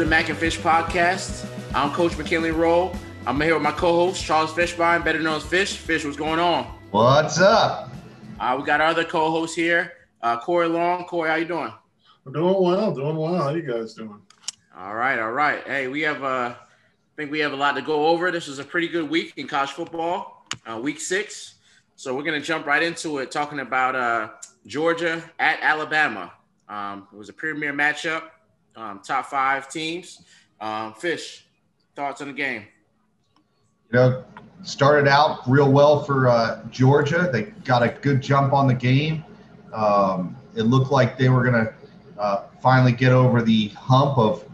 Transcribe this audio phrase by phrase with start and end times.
[0.00, 1.46] Welcome to the Mack and Fish podcast.
[1.74, 2.96] I'm Coach McKinley Rolle.
[3.26, 5.76] I'm here with my co-host Charles Fishbein, better known as Fish.
[5.76, 6.64] Fish, what's going on?
[6.90, 7.90] What's up?
[8.38, 9.92] Uh, we got our other co-host here,
[10.22, 11.04] uh, Corry Long.
[11.04, 11.70] Corey, how you doing?
[12.24, 13.36] I'm doing well, doing well.
[13.36, 14.22] How you guys doing?
[14.74, 15.62] All right, all right.
[15.66, 16.56] Hey, we have uh, I
[17.16, 18.30] think we have a lot to go over.
[18.30, 21.56] This was a pretty good week in college football, uh, week six.
[21.96, 24.30] So we're gonna jump right into it, talking about uh,
[24.66, 26.32] Georgia at Alabama.
[26.70, 28.30] Um, it was a premier matchup,
[28.80, 30.22] um, top five teams.
[30.60, 31.46] Um, Fish,
[31.94, 32.64] thoughts on the game?
[33.92, 34.24] You know,
[34.62, 37.28] started out real well for uh, Georgia.
[37.32, 39.24] They got a good jump on the game.
[39.72, 41.74] Um, it looked like they were going to
[42.18, 44.44] uh, finally get over the hump of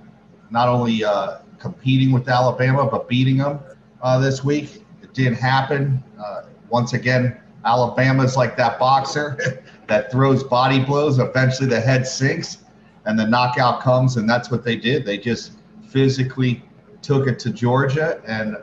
[0.51, 3.61] not only uh, competing with Alabama, but beating them
[4.03, 4.83] uh, this week.
[5.03, 6.03] It didn't happen.
[6.19, 11.19] Uh, once again, Alabama's like that boxer that throws body blows.
[11.19, 12.59] Eventually, the head sinks
[13.07, 15.07] and the knockout comes, and that's what they did.
[15.07, 15.53] They just
[15.89, 16.63] physically
[17.03, 18.57] took it to Georgia, and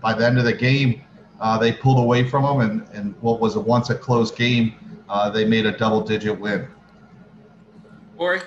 [0.00, 1.02] by the end of the game,
[1.40, 4.74] uh, they pulled away from them, and, and what was a once a close game,
[5.08, 6.68] uh, they made a double digit win.
[8.16, 8.42] Corry?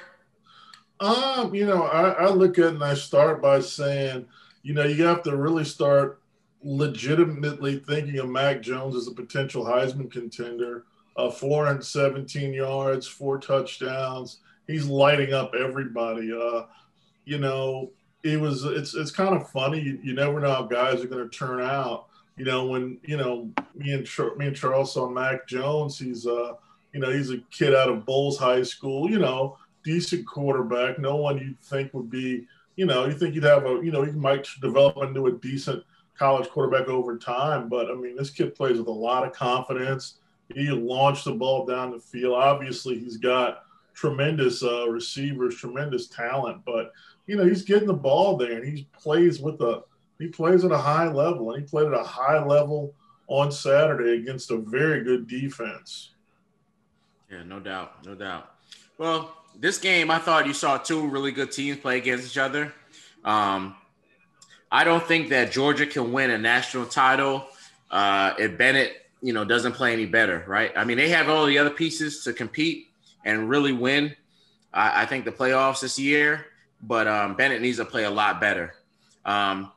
[0.99, 4.25] Um, you know, I, I look at it and I start by saying,
[4.61, 6.21] you know, you have to really start
[6.63, 10.85] legitimately thinking of Mac Jones as a potential Heisman contender.
[11.17, 14.37] Uh, 417 yards, four touchdowns.
[14.67, 16.31] He's lighting up everybody.
[16.31, 16.63] Uh,
[17.25, 17.91] you know,
[18.23, 19.79] it was it's it's kind of funny.
[19.79, 22.07] You, you never know how guys are going to turn out.
[22.37, 25.99] You know, when you know me and me and Charles saw Mac Jones.
[25.99, 26.53] He's uh,
[26.93, 29.09] you know, he's a kid out of Bolles High School.
[29.09, 30.99] You know, decent quarterback.
[30.99, 32.47] No one you'd think would be.
[32.75, 33.81] You know, you think you'd have a.
[33.83, 35.83] You know, he might develop into a decent
[36.17, 37.67] college quarterback over time.
[37.67, 40.19] But I mean, this kid plays with a lot of confidence.
[40.53, 42.35] He launched the ball down the field.
[42.35, 43.62] Obviously, he's got
[43.93, 46.63] tremendous uh, receivers, tremendous talent.
[46.65, 46.91] But
[47.27, 49.83] you know, he's getting the ball there, and he plays with a
[50.19, 52.93] he plays at a high level, and he played at a high level
[53.27, 56.11] on Saturday against a very good defense.
[57.31, 58.51] Yeah, no doubt, no doubt.
[58.97, 62.73] Well, this game, I thought you saw two really good teams play against each other.
[63.23, 63.75] Um,
[64.71, 67.47] I don't think that Georgia can win a national title
[67.91, 70.71] uh, if Bennett, you know, doesn't play any better, right?
[70.75, 72.87] I mean, they have all the other pieces to compete
[73.23, 74.15] and really win.
[74.73, 76.47] I think the playoffs this year,
[76.81, 78.73] but um, Bennett needs to play a lot better.
[79.23, 79.71] Um,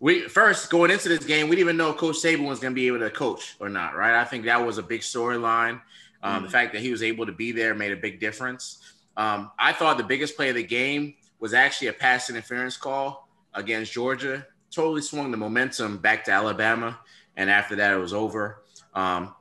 [0.00, 2.74] we first going into this game, we didn't even know Coach Saban was going to
[2.74, 4.18] be able to coach or not, right?
[4.18, 5.80] I think that was a big storyline.
[6.22, 6.44] Um, mm-hmm.
[6.44, 8.78] The fact that he was able to be there made a big difference.
[9.16, 13.28] Um, I thought the biggest play of the game was actually a pass interference call
[13.54, 14.46] against Georgia.
[14.70, 16.98] Totally swung the momentum back to Alabama,
[17.36, 18.62] and after that, it was over.
[18.94, 19.34] Um,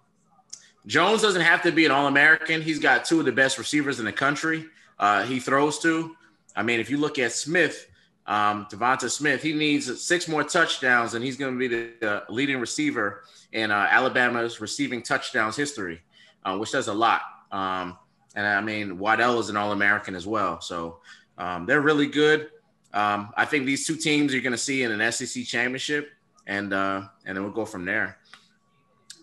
[0.88, 2.62] Jones doesn't have to be an All American.
[2.62, 4.66] He's got two of the best receivers in the country.
[4.98, 6.16] Uh, he throws to.
[6.56, 7.88] I mean, if you look at Smith,
[8.26, 12.60] um, Devonta Smith, he needs six more touchdowns, and he's going to be the, leading
[12.60, 16.02] receiver in uh, Alabama's receiving touchdowns history,
[16.46, 17.22] uh, which does a lot.
[17.52, 17.98] Um,
[18.36, 20.62] and I mean, Waddle is an All American as well.
[20.62, 21.00] So
[21.38, 22.50] um, they're really good.
[22.94, 26.12] Um, I think these two teams you're going to see in an SEC championship,
[26.48, 28.18] and uh, and then we'll go from there.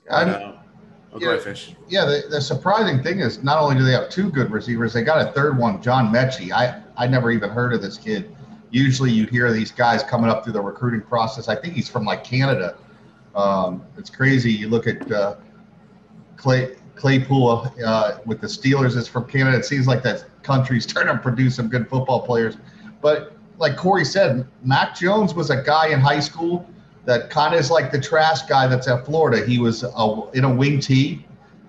[0.08, 0.63] But,
[1.14, 1.74] Oh, yeah, Fish.
[1.88, 5.02] Yeah, the, the, surprising thing is not only do they have two good receivers, they
[5.02, 6.50] got a third one, John Metchie.
[6.50, 8.34] I, I never even heard of this kid.
[8.70, 11.46] Usually you'd hear these guys coming up through the recruiting process.
[11.46, 12.76] I think he's from like Canada.
[13.36, 14.52] Um, it's crazy.
[14.52, 15.36] You look at uh,
[16.36, 19.56] Clay Claypool uh, with the Steelers is from Canada.
[19.56, 22.56] It seems like that country's starting to produce some good football players.
[23.00, 26.68] But like Corry said, Mac Jones was a guy in high school
[27.04, 29.44] that kind of is like the Trask guy that's at Florida.
[29.44, 31.24] He was a, in a wing-T.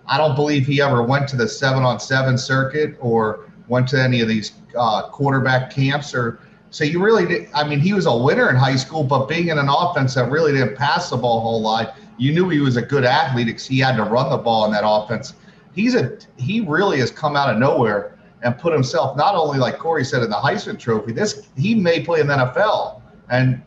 [0.08, 4.02] I don't believe he ever went to the seven on seven circuit or went to
[4.02, 6.40] any of these uh, quarterback camps or
[6.70, 7.48] so you really did.
[7.54, 10.30] I mean, he was a winner in high school, but being in an offense that
[10.30, 13.48] really didn't pass the ball a whole lot, you knew he was a good athlete
[13.48, 15.36] because he had to run the ball in that offense.
[15.74, 19.78] He's a he really has come out of nowhere and put himself not only like
[19.78, 21.14] Corry said in the Heisman Trophy.
[21.14, 23.62] This he may play in the NFL, and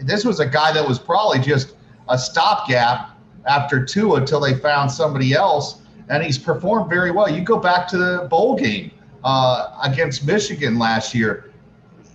[0.00, 1.74] this was a guy that was probably just
[2.08, 3.10] a stopgap
[3.46, 7.28] after two until they found somebody else, and he's performed very well.
[7.28, 8.90] You go back to the bowl game
[9.24, 11.52] uh, against Michigan last year.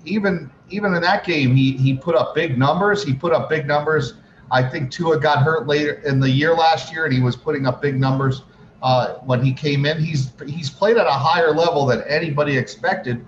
[0.06, 3.04] Even even in that game, he he put up big numbers.
[3.04, 4.16] He put up big numbers.
[4.52, 7.66] I think Tua got hurt later in the year last year, and he was putting
[7.66, 8.44] up big numbers
[8.82, 10.04] uh, when he came in.
[10.04, 13.26] He's he's played at a higher level than anybody expected,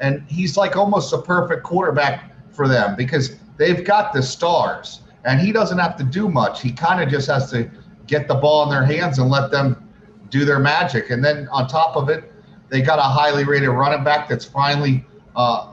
[0.00, 5.38] and he's like almost a perfect quarterback for them because they've got the stars, and
[5.40, 6.62] he doesn't have to do much.
[6.62, 7.70] He kind of just has to
[8.06, 9.88] get the ball in their hands and let them
[10.30, 11.10] do their magic.
[11.10, 12.32] And then on top of it,
[12.70, 15.04] they got a highly rated running back that's finally
[15.36, 15.72] uh,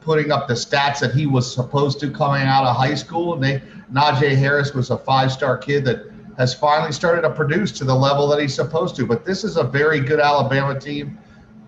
[0.00, 3.34] putting up the stats that he was supposed to coming out of high school.
[3.34, 3.62] And they
[3.92, 8.28] Najee Harris was a five-star kid that has finally started to produce to the level
[8.28, 9.06] that he's supposed to.
[9.06, 11.18] But this is a very good Alabama team.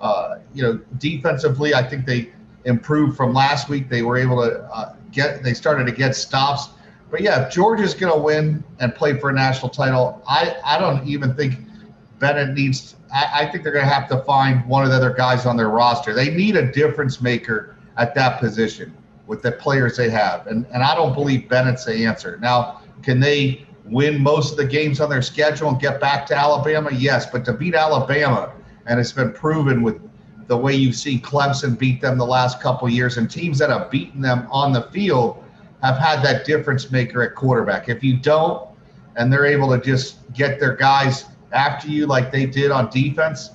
[0.00, 2.32] Uh, you know, defensively, I think they
[2.64, 3.88] improved from last week.
[3.88, 6.70] They were able to uh, get, they started to get stops.
[7.10, 10.78] But yeah, if Georgia's going to win and play for a national title, I, I
[10.78, 11.54] don't even think
[12.18, 12.96] Bennett needs.
[13.12, 15.56] I, I think they're going to have to find one of the other guys on
[15.56, 16.14] their roster.
[16.14, 18.96] They need a difference maker at that position
[19.26, 22.38] with the players they have, and and I don't believe Bennett's the answer.
[22.40, 26.36] Now, can they win most of the games on their schedule and get back to
[26.36, 26.90] Alabama?
[26.92, 28.52] Yes, but to beat Alabama,
[28.86, 30.00] and it's been proven with
[30.50, 33.88] the way you've seen Clemson beat them the last couple years, and teams that have
[33.88, 35.44] beaten them on the field
[35.80, 37.88] have had that difference maker at quarterback.
[37.88, 38.68] If you don't,
[39.14, 43.50] and they're able to just get their guys after you like they did on defense,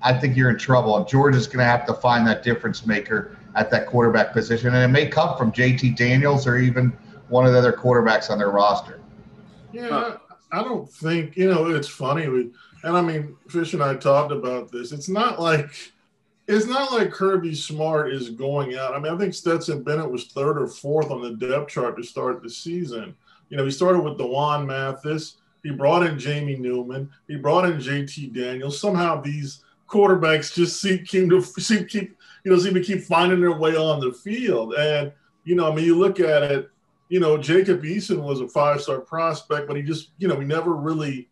[0.00, 1.04] I think you're in trouble.
[1.04, 4.88] Georgia's going to have to find that difference maker at that quarterback position, and it
[4.88, 6.96] may come from JT Daniels or even
[7.28, 9.02] one of the other quarterbacks on their roster.
[9.70, 10.16] Yeah,
[10.50, 11.66] I don't think you know.
[11.66, 12.50] It's funny,
[12.82, 14.92] and I mean, Fish and I talked about this.
[14.92, 15.70] It's not like
[16.46, 18.94] it's not like Kirby Smart is going out.
[18.94, 22.02] I mean, I think Stetson Bennett was third or fourth on the depth chart to
[22.02, 23.14] start the season.
[23.48, 25.36] You know, he started with D'Wan Mathis.
[25.62, 27.10] He brought in Jamie Newman.
[27.28, 28.80] He brought in JT Daniels.
[28.80, 33.56] Somehow these quarterbacks just seem to seem keep you know seem to keep finding their
[33.56, 34.74] way on the field.
[34.74, 35.12] And
[35.44, 36.70] you know, I mean, you look at it
[37.10, 40.46] you know, Jacob Eason was a five star prospect, but he just, you know, he
[40.46, 41.28] never really,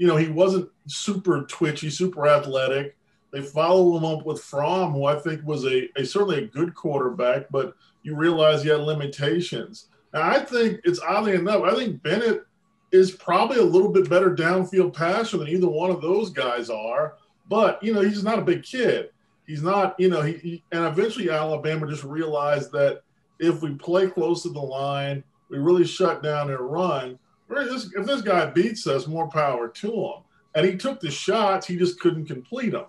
[0.00, 2.96] you know, he wasn't super twitchy, super athletic.
[3.32, 6.74] They follow him up with Fromm, who I think was a, a certainly a good
[6.74, 9.88] quarterback, but you realize he had limitations.
[10.14, 12.46] Now, I think it's oddly enough, I think Bennett
[12.92, 17.18] is probably a little bit better downfield passer than either one of those guys are.
[17.50, 19.10] But, you know, he's not a big kid.
[19.46, 23.02] He's not, you know, he, he and eventually Alabama just realized that
[23.38, 27.18] if we play close to the line, we really shut down their run.
[27.50, 30.22] If this guy beats us, more power to him.
[30.54, 32.86] And he took the shots, he just couldn't complete them.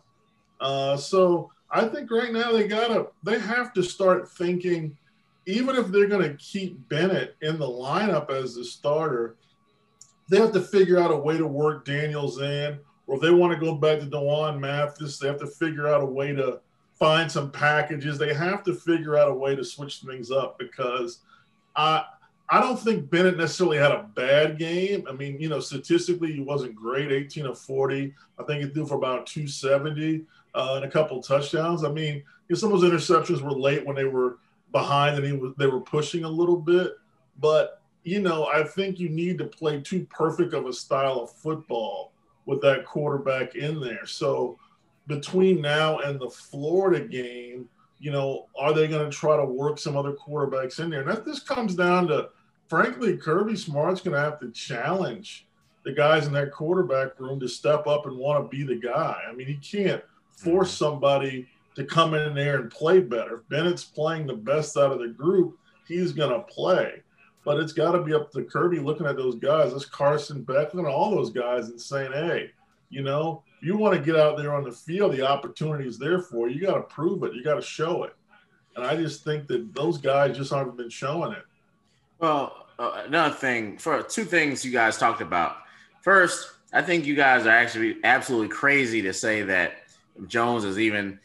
[0.59, 4.97] Uh, so I think right now they gotta they have to start thinking,
[5.45, 9.35] even if they're gonna keep Bennett in the lineup as the starter,
[10.29, 13.53] they have to figure out a way to work Daniels in, or if they want
[13.53, 16.59] to go back to D'Wan Mathis, they have to figure out a way to
[16.97, 18.17] find some packages.
[18.17, 21.19] They have to figure out a way to switch things up because
[21.75, 22.05] I
[22.53, 25.05] I don't think Bennett necessarily had a bad game.
[25.07, 28.13] I mean, you know, statistically he wasn't great, 18 of 40.
[28.37, 31.85] I think he threw for about 270 uh, and a couple touchdowns.
[31.85, 34.39] I mean, you know, some of those interceptions were late when they were
[34.73, 36.95] behind and he was they were pushing a little bit.
[37.39, 41.31] But you know, I think you need to play too perfect of a style of
[41.31, 42.11] football
[42.45, 44.05] with that quarterback in there.
[44.05, 44.59] So
[45.07, 47.69] between now and the Florida game,
[47.99, 51.01] you know, are they going to try to work some other quarterbacks in there?
[51.01, 52.29] And that this comes down to,
[52.71, 55.45] frankly, Kirby Smart's going to have to challenge
[55.83, 59.21] the guys in that quarterback room to step up and want to be the guy.
[59.29, 60.01] I mean, he can't
[60.37, 60.85] force mm-hmm.
[60.85, 63.39] somebody to come in there and play better.
[63.39, 67.03] If Bennett's playing the best out of the group, he's going to play.
[67.43, 70.73] But it's got to be up to Kirby looking at those guys, this Carson Beck,
[70.73, 72.51] looking at all those guys and saying, hey,
[72.89, 76.21] you know, you want to get out there on the field, the opportunity is there
[76.21, 76.55] for you.
[76.55, 77.33] You got to prove it.
[77.33, 78.15] You got to show it.
[78.77, 81.43] And I just think that those guys just haven't been showing it.
[82.19, 85.57] Well, uh, another thing for two things you guys talked about.
[86.01, 89.73] First, I think you guys are actually absolutely crazy to say that
[90.27, 91.19] Jones is even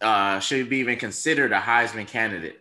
[0.00, 2.60] uh, should be even considered a Heisman candidate.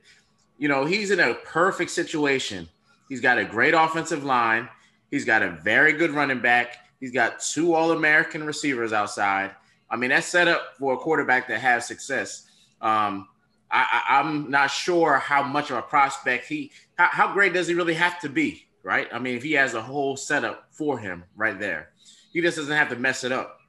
[0.57, 2.69] You know, he's in a perfect situation.
[3.09, 4.69] He's got a great offensive line.
[5.11, 6.77] He's got a very good running back.
[6.99, 9.51] He's got two All American receivers outside.
[9.89, 12.49] I mean, that's set up for a quarterback that has success.
[12.81, 13.27] Um,
[13.71, 17.73] I, am not sure how much of a prospect he, how, how, great does he
[17.73, 19.07] really have to be, right?
[19.11, 21.89] I mean, if he has a whole setup for him right there,
[22.33, 23.59] he just doesn't have to mess it up.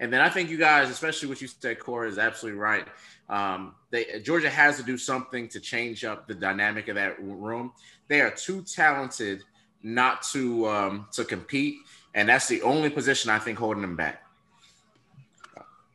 [0.00, 2.86] And then I think you guys, especially what you said, Corry, is absolutely right.
[3.28, 7.72] Um, they, Georgia has to do something to change up the dynamic of that room.
[8.08, 9.42] They are too talented
[9.82, 11.76] not to um, to compete
[12.14, 14.22] and that's the only position I think holding them back.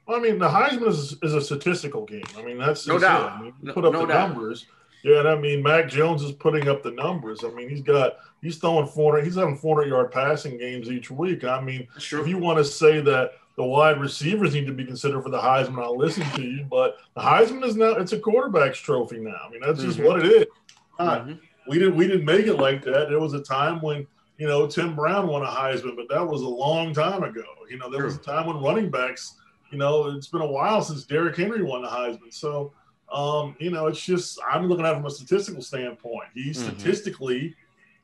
[0.05, 2.23] Well, I mean, the Heisman is, is a statistical game.
[2.37, 3.31] I mean, that's no doubt.
[3.31, 4.29] I mean, put up no, the doubt.
[4.29, 4.65] numbers.
[5.03, 7.43] Yeah, and I mean, Mac Jones is putting up the numbers.
[7.43, 11.43] I mean, he's got he's throwing 400, he's having 400 yard passing games each week.
[11.43, 12.21] I mean, sure.
[12.21, 15.39] if you want to say that the wide receivers need to be considered for the
[15.39, 16.65] Heisman, I'll listen to you.
[16.69, 19.37] But the Heisman is now it's a quarterback's trophy now.
[19.45, 20.07] I mean, that's just mm-hmm.
[20.07, 20.45] what it is.
[20.99, 21.33] Mm-hmm.
[21.67, 23.09] We didn't we didn't make it like that.
[23.09, 24.05] There was a time when
[24.39, 27.43] you know, Tim Brown won a Heisman, but that was a long time ago.
[27.69, 29.35] You know, there was a time when running backs,
[29.69, 32.33] you know, it's been a while since Derrick Henry won the Heisman.
[32.33, 32.71] So
[33.11, 36.29] Um, you know, it's just I'm looking at it from a statistical standpoint.
[36.33, 36.61] He mm-hmm.
[36.61, 37.55] statistically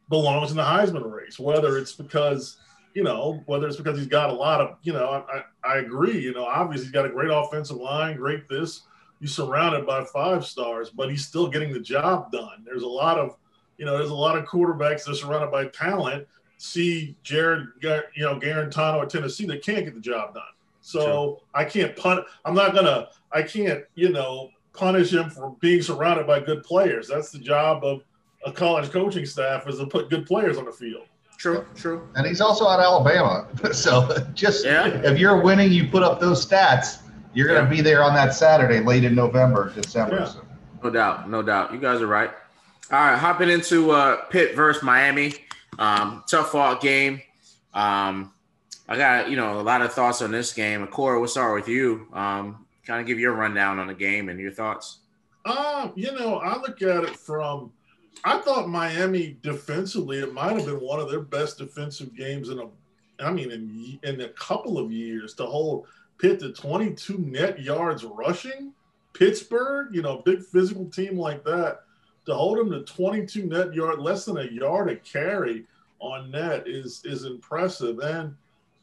[0.10, 2.58] belongs in the Heisman race, whether it's because
[2.96, 6.18] you know, whether it's because he's got a lot of, you know, I, I agree,
[6.18, 8.84] you know, obviously he's got a great offensive line, great this.
[9.20, 12.64] He's surrounded by five stars, but he's still getting the job done.
[12.66, 13.36] There's a lot of,
[13.78, 16.26] you know, there's a lot of quarterbacks that are surrounded by talent.
[16.58, 20.44] See Jarrett, you know, Guarantano at Tennessee, they can't get the job done.
[20.80, 21.42] So sure.
[21.54, 22.24] I can't pun.
[22.46, 23.10] I'm not gonna.
[23.32, 27.08] I can't, you know, punish him for being surrounded by good players.
[27.08, 28.04] That's the job of
[28.46, 31.08] a college coaching staff is to put good players on the field.
[31.38, 32.08] True, true.
[32.16, 33.48] And he's also at Alabama.
[33.74, 34.88] So just yeah.
[34.88, 37.02] if you're winning, you put up those stats,
[37.34, 37.78] you're going to yeah.
[37.78, 40.20] be there on that Saturday late in November, December.
[40.20, 40.26] Yeah.
[40.26, 40.46] So.
[40.84, 41.74] No doubt, no doubt.
[41.74, 42.30] You guys are right.
[42.92, 45.34] All right, hopping into uh, Pitt versus Miami.
[45.80, 47.22] Um, tough fought game.
[47.74, 48.32] Um,
[48.88, 50.86] I got you know a lot of thoughts on this game.
[50.88, 52.08] Cora, we'll start with you.
[52.14, 55.00] Um, kind of give your rundown on the game and your thoughts.
[55.46, 57.72] Um, you know, I look at it from
[58.24, 62.60] I thought Miami defensively, it might have been one of their best defensive games in
[62.60, 62.68] a,
[63.20, 65.88] I mean, in in a couple of years to hold
[66.18, 68.74] Pitt to 22 net yards rushing.
[69.14, 71.82] Pittsburgh, you know, big physical team like that,
[72.26, 75.66] to hold them to 22 net yard, less than a yard a carry
[76.00, 78.00] on net is is impressive.
[78.00, 78.36] And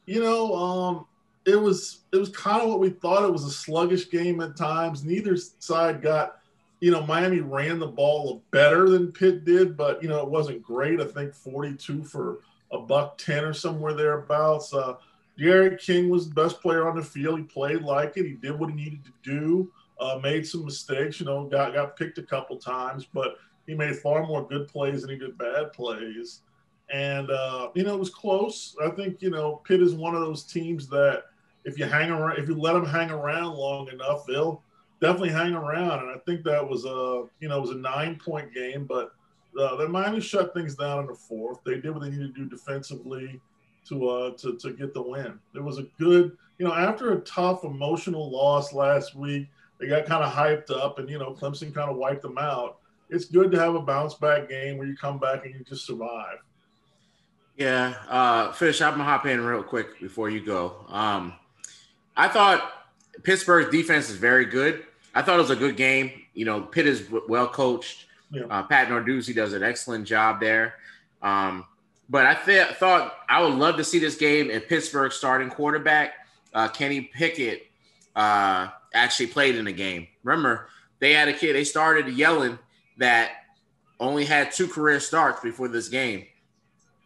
[0.07, 1.07] you know, um,
[1.47, 3.25] it was it was kind of what we thought.
[3.25, 5.05] It was a sluggish game at times.
[5.05, 6.39] Neither side got
[6.83, 10.65] you know, Miami ran the ball better than Pitt did, but you know, it wasn't
[10.65, 11.01] great.
[11.01, 12.41] I think 42 for
[12.73, 14.75] a buck 10 or somewhere thereabouts.
[14.75, 14.95] Uh,
[15.39, 17.39] D'Eriq King was the best player on the field.
[17.39, 18.27] He played like it.
[18.27, 19.71] He did what he needed to do.
[20.01, 21.21] Uh, made some mistakes.
[21.21, 23.37] You know, got got picked a couple times, but
[23.69, 26.41] he made far more good plays than he did bad plays.
[26.93, 28.75] And uh, you know, it was close.
[28.85, 31.27] I think you know, Pitt is one of those teams that
[31.65, 34.63] if you hang around, if you let them hang around long enough, they'll
[35.01, 36.01] definitely hang around.
[36.01, 39.13] And I think that was a you know it was a nine point game, but
[39.59, 41.59] uh, the Miami shut things down in the fourth.
[41.65, 43.41] They did what they needed to do defensively
[43.89, 45.39] to uh to to get the win.
[45.55, 50.07] It was a good you know after a tough emotional loss last week, they got
[50.07, 52.79] kind of hyped up, and you know Clemson kind of wiped them out.
[53.11, 55.87] It's good to have a bounce back game where you come back and you just
[55.87, 56.39] survive.
[57.57, 60.87] Yeah, uh, Fish, I'm gonna hop in real quick before you go.
[60.89, 61.35] Um,
[62.17, 62.73] I thought
[63.23, 64.85] Pittsburgh's defense is very good.
[65.15, 66.11] I thought it was a good game.
[66.35, 68.07] You know, Pitt is well coached.
[68.31, 68.45] Yeah.
[68.51, 70.75] Uh, Pat Narduzzi does an excellent job there.
[71.21, 71.67] Um,
[72.09, 76.15] but I th- thought I would love to see this game and Pittsburgh starting quarterback
[76.55, 77.67] uh, Kenny Pickett
[78.15, 80.09] uh, actually played in the game.
[80.23, 81.55] Remember, they had a kid.
[81.55, 82.59] They started Yellen
[82.99, 83.33] that
[83.99, 86.27] only had two career starts before this game,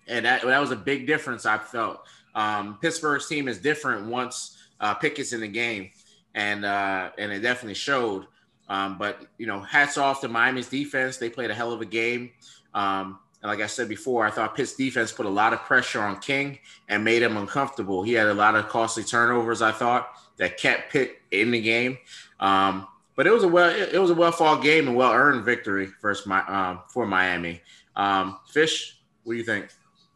[0.09, 1.47] and that that was a big difference.
[1.47, 2.01] I felt
[2.35, 5.91] um, Pittsburgh's team is different once uh, in the game
[6.37, 8.27] and uh, and it definitely showed.
[8.69, 11.17] Um, but you know, hats off to Miami's defense.
[11.17, 12.31] They played a hell of a game.
[12.75, 16.01] Um, and like I said before, I thought Pitt's defense put a lot of pressure
[16.01, 18.03] on King and made him uncomfortable.
[18.03, 19.63] He had a lot of costly turnovers.
[19.63, 21.99] I thought that kept Pitt in the game.
[22.41, 25.45] Um, but it was a well it was a well fought game and well earned
[25.45, 25.89] victory
[26.27, 27.63] my um, for Miami.
[27.95, 29.71] Um, Fish, what do you think?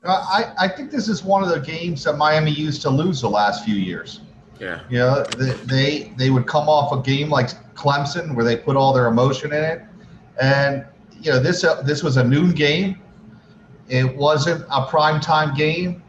[0.05, 3.21] Uh, I, I think this is one of the games that Miami used to lose
[3.21, 4.21] the last few years.
[4.61, 4.81] Yeah.
[4.91, 8.77] You know, they, they they would come off a game like Clemson where they put
[8.77, 9.83] all their emotion in it,
[10.41, 10.85] and
[11.19, 13.01] you know this uh, this was a noon game.
[13.89, 16.03] It wasn't a prime time game.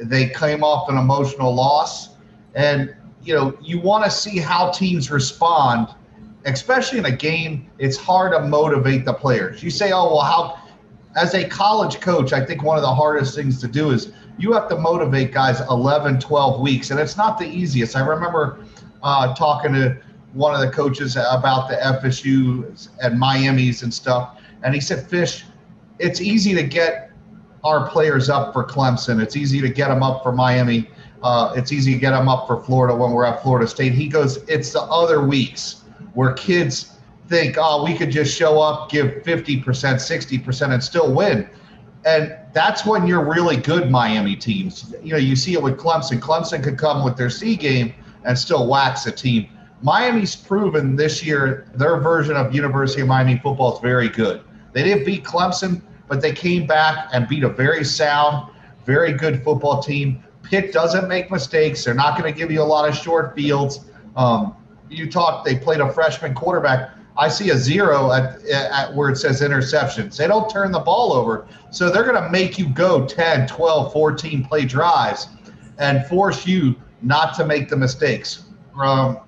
[0.00, 2.10] They came off an emotional loss,
[2.54, 2.94] and
[3.24, 5.88] you know you want to see how teams respond,
[6.44, 7.68] especially in a game.
[7.78, 9.64] It's hard to motivate the players.
[9.64, 10.58] You say, "Oh well, how?"
[11.16, 14.52] As a college coach, I think one of the hardest things to do is you
[14.52, 17.96] have to motivate guys 11, 12 weeks, and it's not the easiest.
[17.96, 18.64] I remember
[19.02, 20.00] uh, talking to
[20.32, 25.44] one of the coaches about the FSU and Miami's and stuff, and he said, "Fish,
[25.98, 27.10] it's easy to get
[27.64, 29.22] our players up for Clemson.
[29.22, 30.88] It's easy to get them up for Miami.
[31.22, 34.08] Uh, it's easy to get them up for Florida when we're at Florida State." He
[34.08, 35.82] goes, "It's the other weeks
[36.14, 36.96] where kids."
[37.30, 41.48] think, oh, we could just show up, give 50%, 60%, and still win.
[42.04, 44.94] And that's when you're really good Miami teams.
[45.02, 46.18] You know, you see it with Clemson.
[46.18, 47.92] Clemson could come with their C game
[48.24, 49.48] and still wax a team.
[49.82, 54.42] Miami's proven this year their version of University of Miami football is very good.
[54.72, 58.50] They didn't beat Clemson, but they came back and beat a very sound,
[58.84, 60.22] very good football team.
[60.42, 61.84] Pitt doesn't make mistakes.
[61.84, 63.80] They're not going to give you a lot of short fields.
[64.16, 64.54] Um,
[64.88, 66.90] you talked, they played a freshman quarterback.
[67.20, 70.16] I see a zero at, at where it says interceptions.
[70.16, 71.46] They don't turn the ball over.
[71.70, 75.28] So they're going to make you go 10, 12, 14 play drives
[75.78, 78.44] and force you not to make the mistakes.
[78.80, 79.20] Um,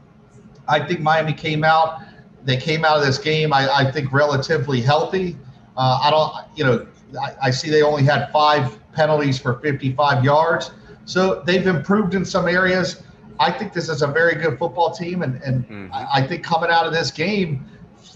[0.66, 2.02] I think Miami came out
[2.44, 5.36] they came out of this game, I, I think, relatively healthy.
[5.76, 6.86] Uh, I don't, you know,
[7.20, 10.72] I, I, see they only had five penalties for 55 yards.
[11.04, 13.02] So they've improved in some areas.
[13.38, 15.92] I think this is a very good football team, and, and mm-hmm.
[15.92, 17.64] I, I think coming out of this game,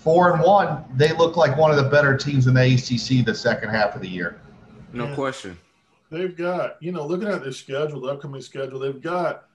[0.06, 3.34] four and one, they look like one of the better teams in the ACC the
[3.34, 4.40] second half of the year.
[4.92, 5.58] No question.
[6.12, 9.48] They've got, you know, looking at their schedule, the upcoming schedule, they've got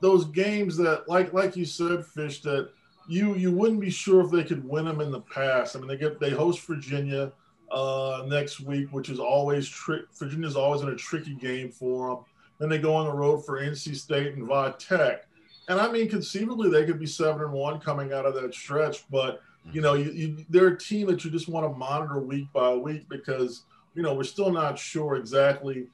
[0.00, 2.70] those games that, like, like you said, Fish, that
[3.06, 5.76] you you wouldn't be sure if they could win them in the past.
[5.76, 7.30] I mean, they get they host Virginia
[7.70, 10.04] uh, next week, which is always trick.
[10.18, 12.24] Virginia's always in a tricky game for them.
[12.58, 15.26] Then they go on the road for NC State and Va Tech.
[15.68, 19.04] And I mean, conceivably, they could be seven and one coming out of that stretch.
[19.10, 22.48] But you know, you, you, they're a team that you just want to monitor week
[22.52, 23.62] by week because
[23.94, 25.86] you know we're still not sure exactly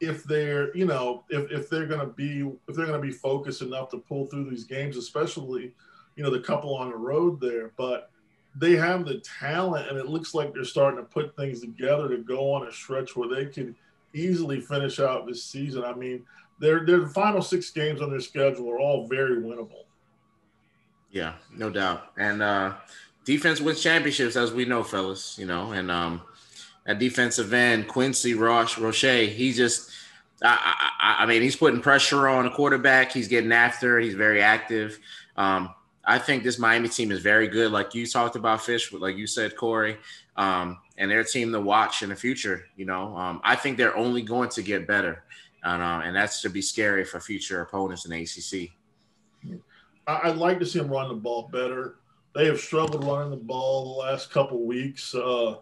[0.00, 3.12] if they're you know if, if they're going to be if they're going to be
[3.12, 5.74] focused enough to pull through these games, especially
[6.16, 7.72] you know the couple on the road there.
[7.76, 8.10] But
[8.56, 12.18] they have the talent, and it looks like they're starting to put things together to
[12.18, 13.76] go on a stretch where they can
[14.12, 15.84] easily finish out this season.
[15.84, 16.24] I mean,
[16.58, 19.84] their their final six games on their schedule are all very winnable.
[21.10, 22.12] Yeah, no doubt.
[22.16, 22.74] And uh,
[23.30, 25.38] defense wins championships, as we know, fellas.
[25.38, 26.22] You know, and um,
[26.86, 29.90] at defensive end, Quincy Roche Roche, he just.
[30.42, 33.12] I, I, I mean, he's putting pressure on a quarterback.
[33.12, 33.98] He's getting after.
[33.98, 34.98] He's very active.
[35.36, 39.16] Um, I think this Miami team is very good, like you talked about, Fish, like
[39.16, 39.98] you said, Corry,
[40.36, 42.64] um, and their team to watch in the future.
[42.76, 45.22] You know, um, I think they're only going to get better,
[45.62, 48.70] and, uh, and that's to be scary for future opponents in ACC.
[50.06, 51.99] I'd like to see them run the ball better.
[52.34, 55.14] They have struggled running the ball the last couple weeks.
[55.14, 55.56] Uh,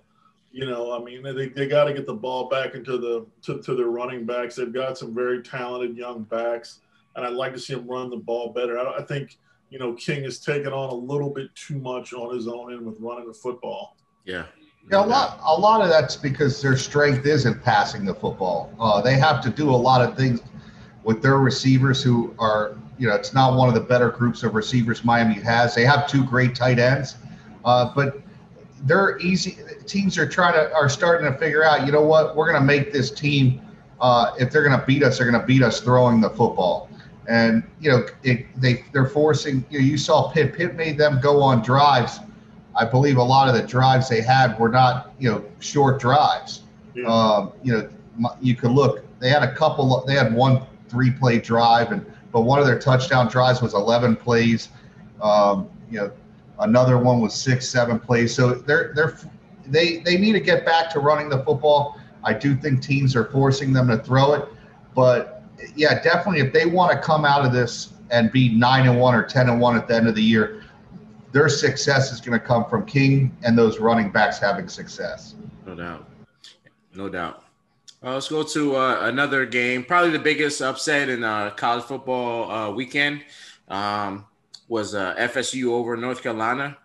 [0.52, 3.62] you know, I mean, they, they got to get the ball back into the to,
[3.62, 4.56] to their running backs.
[4.56, 6.80] They've got some very talented young backs,
[7.16, 8.78] and I'd like to see them run the ball better.
[8.78, 9.38] I, I think
[9.71, 12.86] you know, King has taken on a little bit too much on his own end
[12.86, 13.97] with running the football.
[14.25, 14.47] Yeah.
[14.90, 18.73] Yeah, a lot, a lot of that's because their strength isn't passing the football.
[18.80, 20.40] Uh, they have to do a lot of things
[21.08, 24.54] with their receivers who are, you know, it's not one of the better groups of
[24.54, 25.75] receivers Miami has.
[25.75, 27.16] They have two great tight ends,
[27.64, 28.21] uh, but
[28.82, 29.56] they're easy.
[29.86, 31.86] Teams are trying to are starting to figure out.
[31.86, 32.36] You know what?
[32.36, 33.62] We're going to make this team.
[34.02, 36.90] Uh, if they're going to beat us, they're going to beat us throwing the football.
[37.26, 39.64] And you know, it, they they're forcing.
[39.71, 40.52] You, know, you saw Pitt.
[40.52, 42.21] Pitt made them go on drives.
[42.76, 46.64] I believe a lot of the drives they had were not you know short drives.
[46.94, 47.06] Yeah.
[47.06, 49.06] Um, you know, you could look.
[49.21, 50.04] They had a couple.
[50.06, 54.16] They had one three play drive, and but one of their touchdown drives was 11
[54.16, 54.68] plays.
[55.22, 56.12] Um, you know,
[56.60, 58.34] another one was six, seven plays.
[58.34, 59.18] So they're they're
[59.66, 62.00] they they need to get back to running the football.
[62.24, 64.48] I do think teams are forcing them to throw it,
[64.94, 65.42] but
[65.76, 66.40] yeah, definitely.
[66.40, 69.48] If they want to come out of this and be nine and one or ten
[69.48, 70.64] and one at the end of the year,
[71.32, 75.34] their success is going to come from King and those running backs having success.
[75.66, 76.08] No doubt,
[76.94, 77.44] no doubt.
[78.00, 79.84] Uh, let's go to uh, another game.
[79.84, 83.25] Probably the biggest upset in uh, college football uh, weekend
[83.67, 84.25] um,
[84.69, 86.76] was uh, FSU over North Carolina.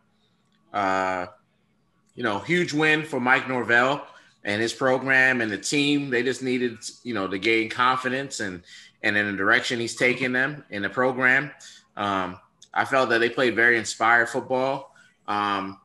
[2.16, 4.06] You know, huge win for Mike Norvell
[4.44, 6.10] and his program and the team.
[6.10, 8.64] They just needed, you know, to gain confidence and
[9.02, 11.52] and in the direction he's taking them in the program.
[11.98, 12.40] Um,
[12.74, 14.96] I felt that they played very inspired football.
[15.28, 15.80] Um,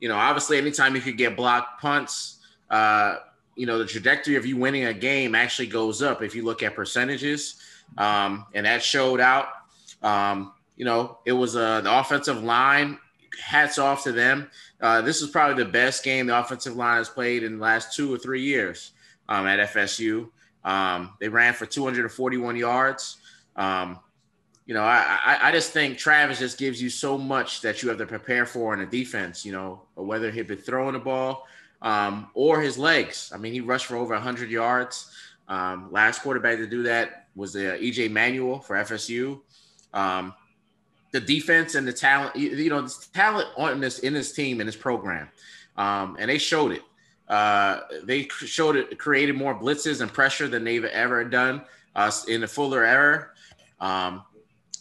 [0.00, 2.38] you know, obviously, anytime you could get blocked punts,
[3.56, 6.62] you know, the trajectory of you winning a game actually goes up if you look
[6.62, 7.56] at percentages.
[7.98, 9.48] Um, and that showed out.
[10.02, 12.98] Um, you know, it was uh, the offensive line.
[13.42, 14.50] Hats off to them.
[14.80, 17.94] Uh, this is probably the best game the offensive line has played in the last
[17.94, 18.92] two or three years
[19.28, 20.28] um, at FSU.
[20.64, 23.18] Um, they ran for 241 yards.
[23.56, 23.98] Um,
[24.66, 27.88] you know, I, I, I just think Travis just gives you so much that you
[27.90, 29.44] have to prepare for in a defense.
[29.44, 31.46] You know, whether he be throwing the ball
[31.84, 33.30] um, or his legs.
[33.32, 35.12] I mean, he rushed for over 100 yards.
[35.46, 39.40] Um, last quarterback to do that was the uh, EJ Manuel for FSU.
[39.92, 40.34] Um,
[41.12, 44.66] the defense and the talent, you know, the talent on this in this team in
[44.66, 45.28] this program,
[45.76, 46.82] um, and they showed it.
[47.28, 51.62] Uh, they showed it, created more blitzes and pressure than they've ever done
[51.94, 53.28] uh, in the Fuller era.
[53.80, 54.24] Um,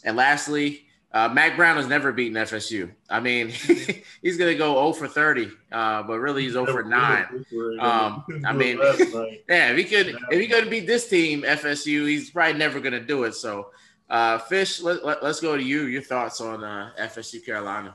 [0.03, 0.82] and lastly,
[1.13, 2.91] uh, Mack Brown has never beaten FSU.
[3.09, 3.49] I mean,
[4.21, 7.45] he's going to go 0 for 30, uh, but really he's 0 for 9.
[7.79, 8.77] Um, I mean,
[9.47, 12.93] yeah, if he could, if he could beat this team, FSU, he's probably never going
[12.93, 13.35] to do it.
[13.35, 13.69] So
[14.09, 15.83] uh, Fish, let, let, us go to you.
[15.83, 17.93] Your thoughts on uh, FSU Carolina?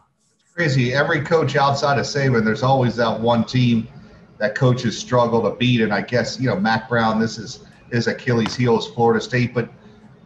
[0.55, 0.95] Crazy.
[0.95, 3.89] Every coach outside of Saban, there's always that one team
[4.39, 5.81] that coaches struggle to beat.
[5.81, 9.53] And I guess, you know, Mack Brown, this is his Achilles heel is Florida State.
[9.53, 9.69] But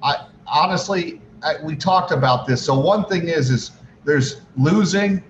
[0.02, 2.64] I honestly, I, we talked about this.
[2.64, 3.72] So one thing is, is
[4.04, 5.22] there's losing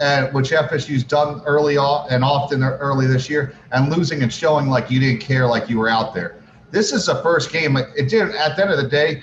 [0.00, 4.68] and which FSU's done early on and often early this year, and losing and showing
[4.68, 6.42] like you didn't care, like you were out there.
[6.70, 7.76] This is the first game.
[7.76, 9.22] It did at the end of the day.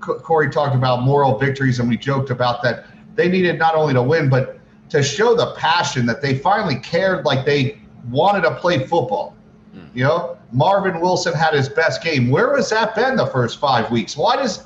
[0.00, 2.86] Corry talked about moral victories, and we joked about that.
[3.14, 7.24] They needed not only to win, but to show the passion that they finally cared,
[7.24, 9.36] like they wanted to play football.
[9.74, 9.88] Mm.
[9.94, 12.30] You know, Marvin Wilson had his best game.
[12.30, 14.16] Where has that been the first five weeks?
[14.16, 14.64] Why does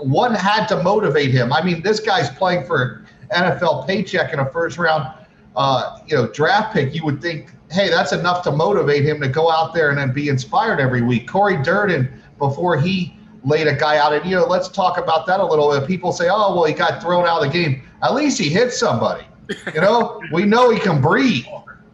[0.00, 1.52] one had to motivate him?
[1.52, 5.12] I mean, this guy's playing for NFL paycheck in a first round,
[5.56, 6.94] uh, you know, draft pick.
[6.94, 10.12] You would think, hey, that's enough to motivate him to go out there and then
[10.12, 11.28] be inspired every week.
[11.28, 15.40] Cory Durden, before he laid a guy out, and you know, let's talk about that
[15.40, 15.86] a little bit.
[15.86, 17.82] People say, oh, well, he got thrown out of the game.
[18.02, 19.24] At least he hit somebody.
[19.74, 21.44] You know, we know he can breathe.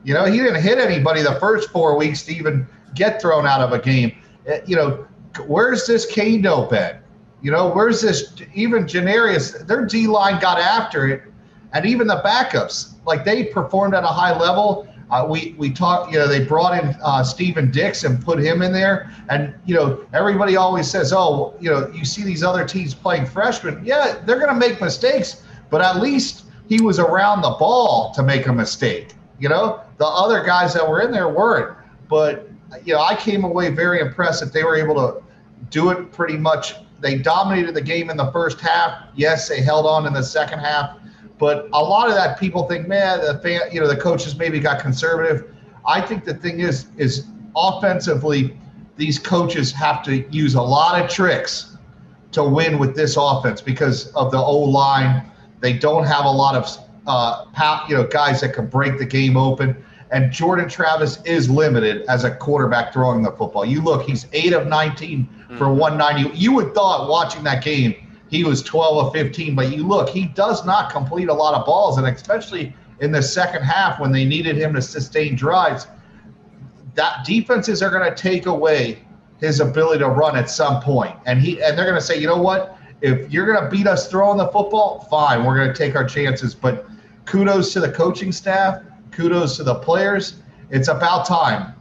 [0.05, 3.61] You know, he didn't hit anybody the first four weeks to even get thrown out
[3.61, 4.17] of a game.
[4.47, 5.07] Eh, you know,
[5.47, 6.97] where's this Kaindoh been?
[7.42, 9.66] You know, where's this even Janarius?
[9.66, 11.22] Their D line got after it,
[11.72, 14.87] and even the backups, like they performed at a high level.
[15.11, 18.62] Uh, we we talked, you know, they brought in uh, Steven Dix and put him
[18.62, 22.64] in there, and you know, everybody always says, oh, you know, you see these other
[22.64, 23.83] teams playing freshmen.
[23.85, 28.22] Yeah, they're going to make mistakes, but at least he was around the ball to
[28.22, 29.14] make a mistake.
[29.40, 31.76] You know, the other guys that were in there weren't.
[32.09, 32.48] But
[32.85, 35.22] you know, I came away very impressed that they were able to
[35.70, 36.74] do it pretty much.
[37.01, 39.05] They dominated the game in the first half.
[39.15, 40.99] Yes, they held on in the second half,
[41.39, 44.61] but a lot of that people think, man, the fan, you know, the coaches maybe
[44.61, 45.55] got conservative.
[45.87, 48.59] I think the thing is, is offensively,
[48.97, 51.77] these coaches have to use a lot of tricks
[52.33, 55.31] to win with this offense because of the O line.
[55.61, 56.69] They don't have a lot of,
[57.07, 57.47] uh,
[57.89, 59.83] you know, guys that can break the game open.
[60.13, 63.65] And Jordan Travis is limited as a quarterback throwing the football.
[63.65, 65.39] You look, he's eight of 19 mm-hmm.
[65.57, 65.77] For mm.
[65.77, 66.37] 190.
[66.37, 67.95] You would thought watching that game
[68.29, 71.67] he was 12 of 15, but you look, he does not complete a lot of
[71.67, 75.89] balls, and especially in the second half when they needed him to sustain drives,
[76.95, 79.03] that defenses are going to take away
[79.41, 81.17] his ability to run at some point.
[81.27, 82.77] And he and they're going to say, you know what?
[83.01, 86.05] If you're going to beat us throwing the football, fine, we're going to take our
[86.05, 86.55] chances.
[86.55, 86.87] But
[87.25, 90.37] kudos to the coaching staff kudos to the players.
[90.71, 91.75] It's about time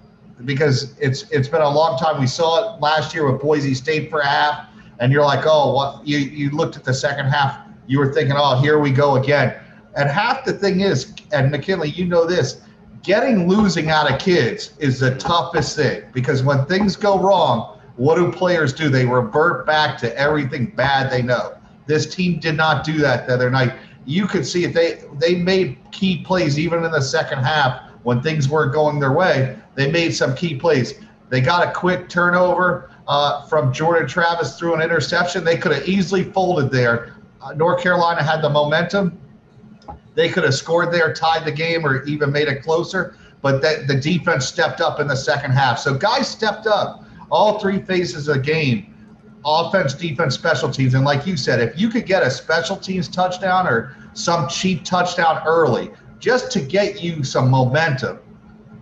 [0.46, 2.20] because it's it's been a long time.
[2.20, 4.68] We saw it last year with Boise State for half,
[5.00, 6.08] and you're like, oh, what?
[6.08, 9.56] You you looked at the second half, you were thinking, oh, here we go again.
[9.96, 12.62] And half the thing is, and McKinley, you know this,
[13.04, 18.16] getting losing out of kids is the toughest thing because when things go wrong, what
[18.16, 18.90] do players do?
[18.90, 21.58] They revert back to everything bad they know.
[21.88, 23.74] This team did not do that the other night
[24.10, 28.22] you could see if they they made key plays even in the second half when
[28.22, 29.58] things weren't going their way.
[29.80, 30.96] They made some key plays.
[31.30, 35.46] They got a quick turnover uh, from Jordan Travis through an interception.
[35.46, 37.16] They could have easily folded there.
[37.42, 39.18] Uh, North Carolina had the momentum.
[40.16, 43.16] They could have scored there, tied the game, or even made it closer.
[43.42, 45.80] But that, the defense stepped up in the second half.
[45.80, 48.94] So guys stepped up all three phases of the game
[49.46, 50.94] offense, defense, special teams.
[50.94, 54.84] And like you said, if you could get a special teams touchdown or some cheap
[54.84, 55.90] touchdown early
[56.20, 58.20] just to get you some momentum,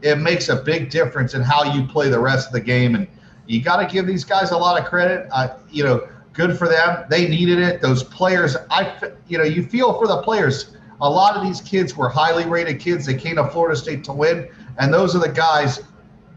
[0.01, 2.95] it makes a big difference in how you play the rest of the game.
[2.95, 3.07] And
[3.47, 5.27] you got to give these guys a lot of credit.
[5.31, 7.05] Uh, you know, good for them.
[7.09, 7.81] They needed it.
[7.81, 10.75] Those players, I, you know, you feel for the players.
[11.01, 13.05] A lot of these kids were highly rated kids.
[13.05, 15.83] They came to Florida State to win, and those are the guys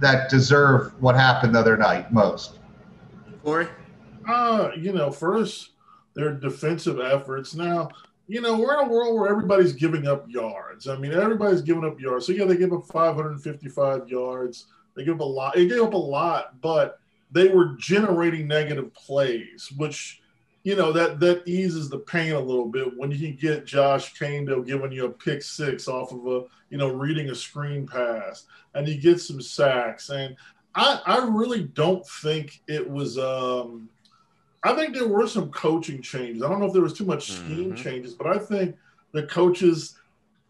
[0.00, 2.58] that deserve what happened the other night most.
[3.44, 3.68] Corry.
[4.28, 5.70] Uh, you know, first
[6.14, 7.54] their defensive efforts.
[7.54, 7.90] Now,
[8.30, 10.86] you know, we're in a world where everybody's giving up yards.
[10.86, 12.26] I mean, everybody's giving up yards.
[12.26, 14.66] So yeah, they give up 555 yards.
[14.94, 15.56] They give up a lot.
[15.56, 17.00] They gave up a lot, but
[17.32, 20.22] they were generating negative plays, which
[20.62, 24.14] you know that that eases the pain a little bit when you can get Josh
[24.14, 28.44] Kaindoh giving you a pick six off of a you know reading a screen pass,
[28.74, 30.10] and you get some sacks.
[30.10, 30.36] And
[30.76, 33.89] I I really don't think it was um
[34.62, 36.42] I think there were some coaching changes.
[36.42, 37.82] I don't know if there was too much scheme mm-hmm.
[37.82, 38.76] changes, but I think
[39.12, 39.96] the coaches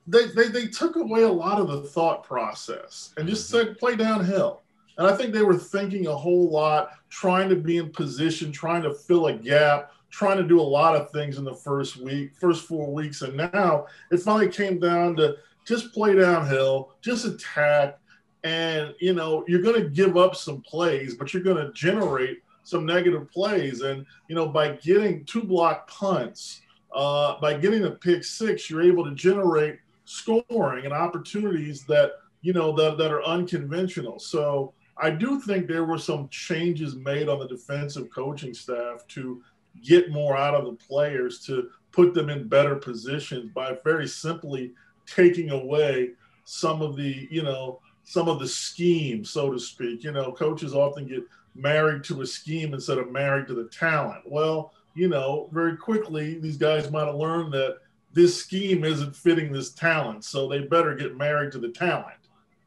[0.07, 3.69] they, they they took away a lot of the thought process and just mm-hmm.
[3.69, 4.63] said play downhill.
[4.99, 8.83] And I think they were thinking a whole lot, trying to be in position, trying
[8.83, 12.35] to fill a gap, trying to do a lot of things in the first week,
[12.35, 13.23] first four weeks.
[13.23, 17.99] And now it finally came down to just play downhill, just attack.
[18.43, 23.31] And you know, you're gonna give up some plays, but you're gonna generate some negative
[23.31, 23.83] plays.
[23.83, 26.63] And, you know, by getting two block punts,
[26.95, 32.53] uh, by getting a pick six, you're able to generate scoring and opportunities that, you
[32.53, 34.19] know, that, that are unconventional.
[34.19, 39.43] So I do think there were some changes made on the defensive coaching staff to
[39.83, 44.73] get more out of the players to put them in better positions by very simply
[45.07, 46.11] taking away
[46.45, 50.03] some of the, you know, some of the scheme, so to speak.
[50.03, 51.23] You know, coaches often get
[51.55, 54.23] married to a scheme instead of married to the talent.
[54.27, 57.79] Well, you know, very quickly these guys might have learned that
[58.13, 62.19] this scheme isn't fitting this talent, so they better get married to the talent.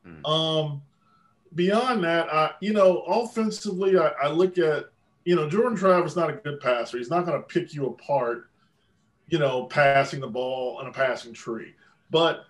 [0.08, 0.28] Mm.
[0.28, 0.82] Um,
[1.56, 4.86] beyond that, I, you know, offensively, I, I look at,
[5.26, 6.98] you know, Jordan Travis not a good passer.
[6.98, 8.50] He's not going to pick you apart,
[9.28, 11.74] you know, passing the ball on a passing tree.
[12.10, 12.46] But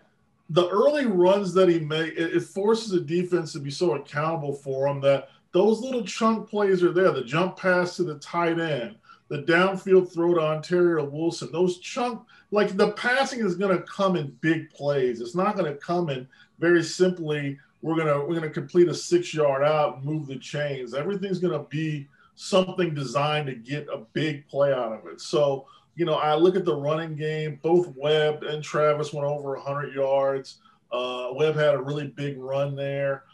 [0.50, 4.54] the early runs that he made, it, it forces the defense to be so accountable
[4.54, 7.12] for him that those little chunk plays are there.
[7.12, 8.96] The jump pass to the tight end,
[9.30, 14.16] the downfield throw to Ontario Wilson, those chunk, like the passing is going to come
[14.16, 15.22] in big plays.
[15.22, 16.28] It's not going to come in
[16.60, 17.58] very simply.
[17.82, 20.94] We're gonna we're gonna complete a six yard out, move the chains.
[20.94, 25.20] Everything's gonna be something designed to get a big play out of it.
[25.20, 27.60] So you know, I look at the running game.
[27.62, 30.60] Both Webb and Travis went over 100 yards.
[30.94, 33.26] Uh, Webb had a really big run there.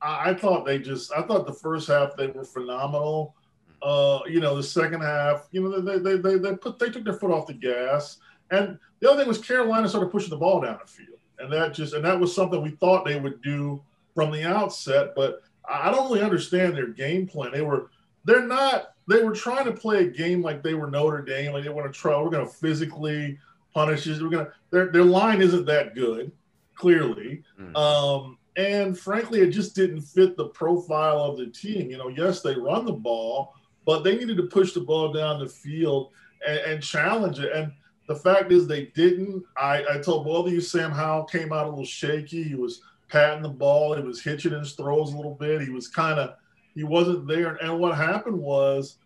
[0.00, 3.34] I, I thought they just, I thought the first half they were phenomenal.
[3.82, 7.04] Uh, you know, the second half, you know, they, they, they, they put, they took
[7.04, 8.18] their foot off the gas.
[8.50, 11.18] And the other thing was Carolina started pushing the ball down the field.
[11.38, 13.82] And that just, and that was something we thought they would do
[14.14, 15.12] from the outset.
[15.14, 17.52] But I don't really understand their game plan.
[17.52, 17.90] They were,
[18.24, 21.52] they're not, they were trying to play a game like they were Notre Dame.
[21.52, 23.38] Like they want to try, we're going to physically
[23.74, 24.14] punish you.
[24.14, 26.32] We're going to, their, their line isn't that good,
[26.74, 27.42] clearly.
[27.60, 27.76] Mm.
[27.76, 31.90] Um, and frankly, it just didn't fit the profile of the team.
[31.90, 35.40] You know, yes, they run the ball, but they needed to push the ball down
[35.40, 36.12] the field
[36.46, 37.52] and, and challenge it.
[37.54, 37.72] And
[38.08, 39.44] the fact is, they didn't.
[39.58, 42.42] I, I told both of you, Sam Howell came out a little shaky.
[42.42, 45.60] He was patting the ball, he was hitching his throws a little bit.
[45.60, 46.34] He was kind of,
[46.74, 47.54] he wasn't there.
[47.56, 48.98] And what happened was,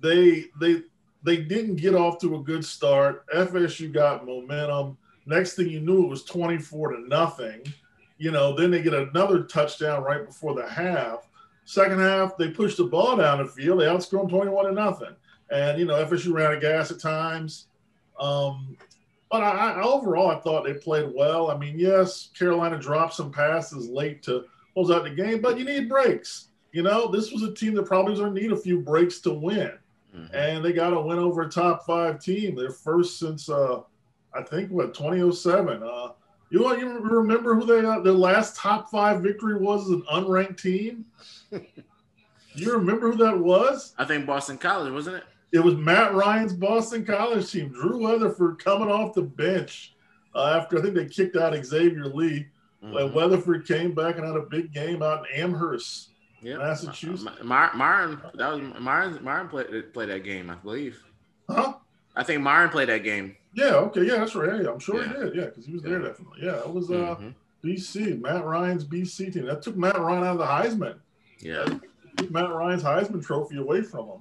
[0.00, 0.82] they they
[1.24, 3.26] they didn't get off to a good start.
[3.28, 4.96] FSU got momentum.
[5.26, 7.62] Next thing you knew, it was 24 to nothing
[8.22, 11.26] you know, then they get another touchdown right before the half.
[11.64, 13.80] Second half, they push the ball down the field.
[13.80, 15.16] They outscore them 21 to nothing.
[15.50, 17.66] And, you know, FSU ran out of gas at times.
[18.20, 18.76] Um,
[19.28, 21.50] but I, I, overall, I thought they played well.
[21.50, 25.64] I mean, yes, Carolina dropped some passes late to close out the game, but you
[25.64, 26.50] need breaks.
[26.70, 29.18] You know, this was a team that probably was going to need a few breaks
[29.22, 29.72] to win.
[30.16, 30.32] Mm-hmm.
[30.32, 32.54] And they got a win over a top five team.
[32.54, 33.80] Their first since, uh,
[34.32, 35.82] I think, what, 2007.
[35.82, 36.10] Uh,
[36.52, 40.02] you want you remember who they uh, their last top five victory was as an
[40.12, 41.06] unranked team?
[42.54, 43.94] you remember who that was?
[43.96, 45.24] I think Boston College, wasn't it?
[45.52, 47.70] It was Matt Ryan's Boston College team.
[47.70, 49.94] Drew Weatherford coming off the bench
[50.34, 52.46] uh, after I think they kicked out Xavier Lee.
[52.84, 52.96] Mm-hmm.
[52.96, 56.10] And Weatherford came back and had a big game out in Amherst,
[56.42, 56.58] yep.
[56.58, 57.24] Massachusetts.
[57.42, 59.22] Myron, that was Myron.
[59.22, 61.02] Myron played played that game, I believe.
[61.48, 61.74] Huh?
[62.14, 63.36] I think Myron played that game.
[63.54, 63.74] Yeah.
[63.74, 64.04] Okay.
[64.04, 64.62] Yeah, that's right.
[64.62, 65.08] Yeah, I'm sure yeah.
[65.08, 65.34] he did.
[65.34, 66.40] Yeah, because he was there definitely.
[66.42, 67.28] Yeah, it was uh, mm-hmm.
[67.64, 70.96] BC Matt Ryan's BC team that took Matt Ryan out of the Heisman.
[71.40, 71.66] Yeah.
[72.30, 74.18] Matt Ryan's Heisman Trophy away from him.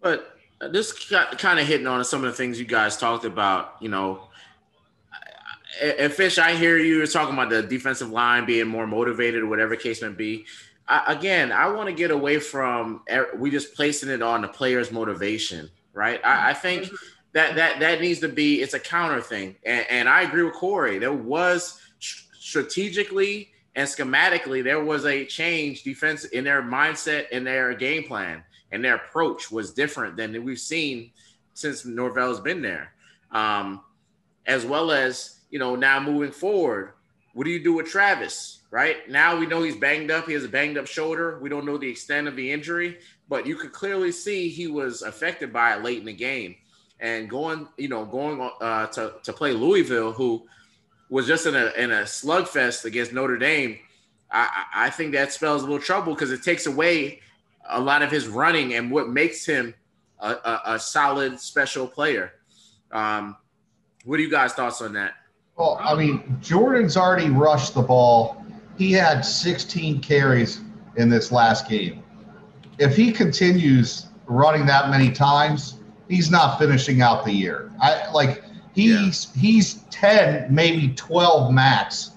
[0.00, 0.36] But
[0.70, 0.92] this
[1.38, 3.76] kind of hitting on some of the things you guys talked about.
[3.80, 4.28] You know,
[5.80, 9.46] and Fish, I hear you You're talking about the defensive line being more motivated, or
[9.46, 10.46] whatever case may be.
[10.88, 13.02] I, again, I want to get away from
[13.36, 16.20] we just placing it on the player's motivation, right?
[16.24, 16.88] I, I think
[17.32, 19.56] that that that needs to be it's a counter thing.
[19.64, 20.98] And, and i agree with corey.
[20.98, 27.74] There was strategically and schematically there was a change defense in their mindset and their
[27.74, 28.42] game plan.
[28.70, 31.10] And their approach was different than we've seen
[31.54, 32.92] since norvell's been there.
[33.30, 33.82] Um,
[34.46, 36.92] as well as you know now moving forward
[37.34, 40.44] what do you do with travis right now we know he's banged up he has
[40.44, 43.72] a banged up shoulder we don't know the extent of the injury but you could
[43.72, 46.56] clearly see he was affected by it late in the game
[47.02, 50.46] and going, you know, going uh, to to play Louisville, who
[51.10, 53.78] was just in a in a slugfest against Notre Dame.
[54.30, 57.20] I, I think that spells a little trouble because it takes away
[57.68, 59.74] a lot of his running and what makes him
[60.20, 62.32] a, a, a solid special player.
[62.92, 63.36] Um,
[64.04, 65.12] what are you guys' thoughts on that?
[65.56, 68.41] Well, I mean, Jordan's already rushed the ball.
[68.76, 70.60] He had 16 carries
[70.96, 72.02] in this last game.
[72.78, 77.70] If he continues running that many times, he's not finishing out the year.
[77.80, 78.42] I like
[78.74, 79.40] he's yeah.
[79.40, 82.12] he's 10, maybe 12 max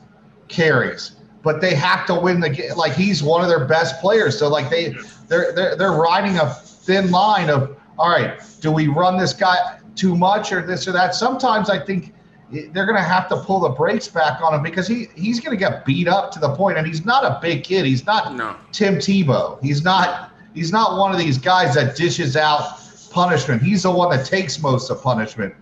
[0.47, 2.75] carries, but they have to win the game.
[2.75, 4.37] Like he's one of their best players.
[4.37, 4.95] So like they
[5.27, 9.79] they're they're they're riding a thin line of all right, do we run this guy
[9.95, 11.15] too much or this or that?
[11.15, 12.13] Sometimes I think
[12.51, 15.57] they're going to have to pull the brakes back on him because he he's going
[15.57, 17.85] to get beat up to the point and he's not a big kid.
[17.85, 18.55] He's not no.
[18.71, 19.61] Tim Tebow.
[19.63, 22.79] He's not he's not one of these guys that dishes out
[23.09, 23.61] punishment.
[23.61, 25.55] He's the one that takes most of punishment.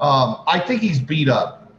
[0.00, 1.72] Um, I think he's beat up,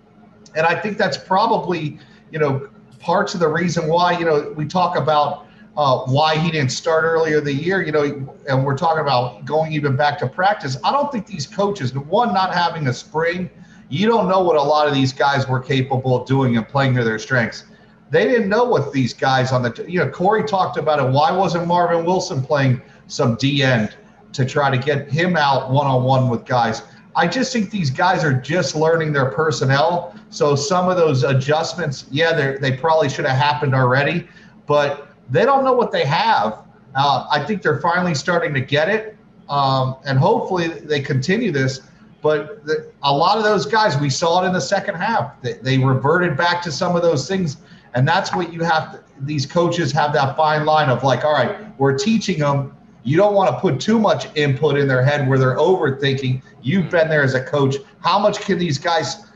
[0.56, 1.98] and I think that's probably
[2.32, 2.70] you know
[3.00, 5.46] parts of the reason why you know we talk about
[5.78, 7.82] uh, why he didn't start earlier the year.
[7.82, 10.78] You know, and we're talking about going even back to practice.
[10.84, 13.50] I don't think these coaches, one, not having a spring,
[13.90, 16.96] you don't know what a lot of these guys were capable of doing and playing
[16.96, 17.66] to their strengths.
[18.12, 21.12] They didn't know what these guys on the, you know, Corry talked about it.
[21.12, 23.96] Why wasn't Marvin Wilson playing some D end
[24.34, 26.84] to try to get him out one on one with guys?
[27.16, 30.16] I just think these guys are just learning their personnel.
[30.30, 34.28] So some of those adjustments, yeah, they probably should have happened already,
[34.68, 36.60] but they don't know what they have.
[36.96, 39.18] Uh, I think they're finally starting to get it,
[39.50, 41.82] um, and hopefully they continue this.
[42.22, 45.42] But the, a lot of those guys, we saw it in the second half.
[45.42, 47.58] They, they reverted back to some of those things,
[47.94, 48.92] and that's what you have.
[48.94, 52.76] To, these coaches have that fine line of like, all right, we're teaching them.
[53.04, 56.42] You don't want to put too much input in their head where they're overthinking.
[56.62, 56.92] You've mm-hmm.
[56.92, 57.76] been there as a coach.
[58.02, 59.32] How much can these guys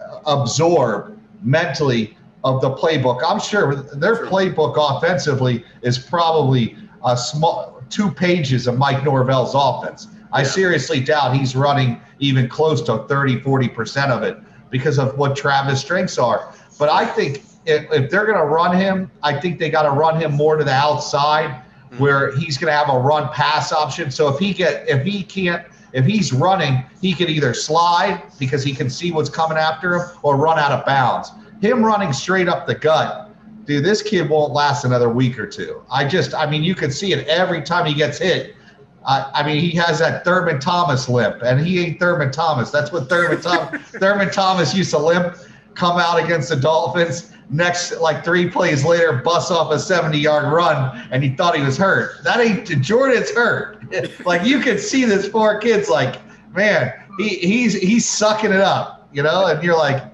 [0.00, 3.20] uh, absorb mentally of the playbook.
[3.26, 10.08] I'm sure their playbook offensively is probably a small two pages of Mike Norvell's offense.
[10.32, 14.38] I seriously doubt he's running even close to 30, 40% of it
[14.70, 16.54] because of what Travis' strengths are.
[16.78, 19.90] But I think if, if they're going to run him, I think they got to
[19.90, 21.98] run him more to the outside mm-hmm.
[21.98, 24.10] where he's going to have a run pass option.
[24.10, 28.62] So if he get if he can't if he's running, he can either slide because
[28.62, 32.48] he can see what's coming after him or run out of bounds him running straight
[32.48, 33.30] up the gut,
[33.66, 35.82] dude, this kid won't last another week or two.
[35.90, 38.56] I just, I mean, you can see it every time he gets hit.
[39.04, 42.70] Uh, I mean, he has that Thurman Thomas limp, and he ain't Thurman Thomas.
[42.70, 43.80] That's what Thurman Thomas.
[43.88, 45.36] Thurman Thomas used to limp,
[45.74, 47.32] come out against the Dolphins.
[47.48, 51.76] Next, like three plays later, bust off a 70-yard run, and he thought he was
[51.76, 52.22] hurt.
[52.22, 53.78] That ain't Jordan's hurt.
[54.26, 56.20] like you can see this poor kid's like,
[56.54, 60.04] man, he, he's he's sucking it up, you know, and you're like,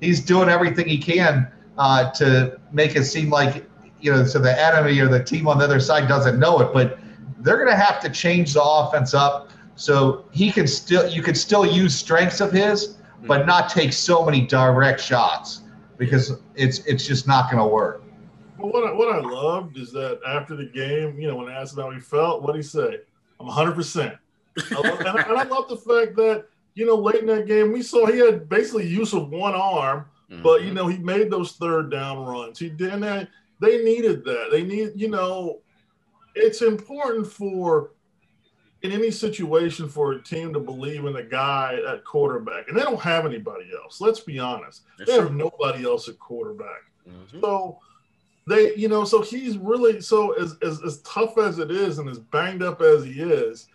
[0.00, 1.46] he's doing everything he can
[1.78, 3.64] uh, to make it seem like
[4.00, 6.72] you know so the enemy or the team on the other side doesn't know it
[6.72, 6.98] but
[7.40, 11.36] they're going to have to change the offense up so he can still you could
[11.36, 15.62] still use strengths of his but not take so many direct shots
[15.98, 18.02] because it's it's just not going to work
[18.58, 21.72] well, what I, what I loved is that after the game, you know, when asked
[21.72, 22.98] about how he felt, what did he say?
[23.40, 23.74] I'm 100.
[23.74, 24.18] percent
[24.56, 28.06] and, and I love the fact that you know, late in that game, we saw
[28.06, 30.42] he had basically use of one arm, mm-hmm.
[30.42, 30.76] but you mm-hmm.
[30.76, 32.58] know, he made those third down runs.
[32.58, 33.28] He did that.
[33.60, 34.48] They needed that.
[34.50, 35.58] They need, you know,
[36.40, 37.92] it's important for
[38.82, 42.82] in any situation for a team to believe in the guy at quarterback, and they
[42.82, 44.00] don't have anybody else.
[44.00, 45.26] Let's be honest, That's they true.
[45.26, 46.82] have nobody else at quarterback.
[47.08, 47.40] Mm-hmm.
[47.40, 47.78] So
[48.46, 52.08] they, you know, so he's really so as, as as tough as it is and
[52.08, 53.68] as banged up as he is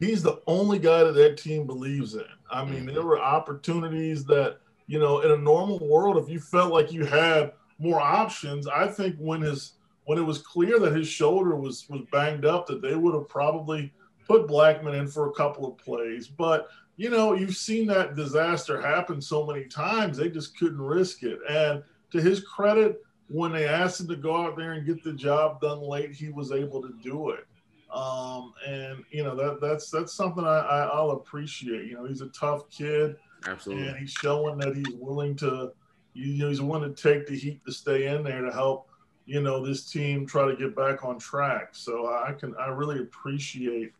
[0.00, 2.24] he's the only guy that that team believes in.
[2.50, 2.94] I mean, mm-hmm.
[2.94, 7.04] there were opportunities that, you know, in a normal world, if you felt like you
[7.04, 9.74] had more options, I think when his
[10.10, 13.28] when it was clear that his shoulder was was banged up, that they would have
[13.28, 13.92] probably
[14.26, 16.26] put Blackman in for a couple of plays.
[16.26, 21.22] But you know, you've seen that disaster happen so many times, they just couldn't risk
[21.22, 21.38] it.
[21.48, 25.12] And to his credit, when they asked him to go out there and get the
[25.12, 27.46] job done late, he was able to do it.
[27.94, 31.86] Um, and you know that that's that's something I, I will appreciate.
[31.86, 33.14] You know, he's a tough kid,
[33.46, 35.70] absolutely, and he's showing that he's willing to,
[36.14, 38.89] you know, he's willing to take the heat to stay in there to help,
[39.30, 41.68] you know, this team try to get back on track.
[41.70, 43.92] So I can I really appreciate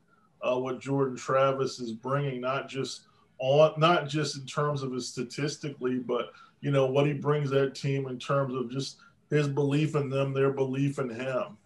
[0.43, 3.03] uh, what Jordan Travis is bringing, not just
[3.39, 7.77] on not just in terms of his statistically, but you know what he brings that
[7.77, 8.97] team in terms of just
[9.31, 11.57] his belief in them, their belief in him.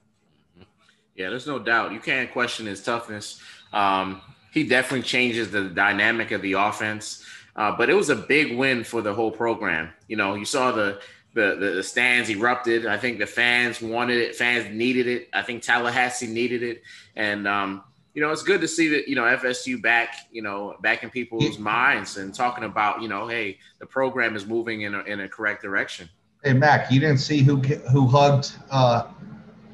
[1.15, 1.93] Yeah, there's no doubt.
[1.93, 3.41] You can't question his toughness.
[3.73, 4.21] Um,
[4.53, 7.25] he definitely changes the dynamic of the offense.
[7.57, 9.91] Uh, but it was a big win for the whole program.
[10.09, 11.01] You know, you saw the,
[11.35, 12.87] the the, stands erupted.
[12.87, 14.37] I think the fans wanted it.
[14.37, 15.29] Fans needed it.
[15.33, 16.83] I think Tallahassee needed it.
[17.17, 20.15] And um, you know, it's good to see that you know FSU back.
[20.31, 24.47] You know, back in people's minds and talking about you know, hey, the program is
[24.47, 26.09] moving in a, in a correct direction.
[26.43, 29.09] Hey Mack, you didn't see who who hugged uh,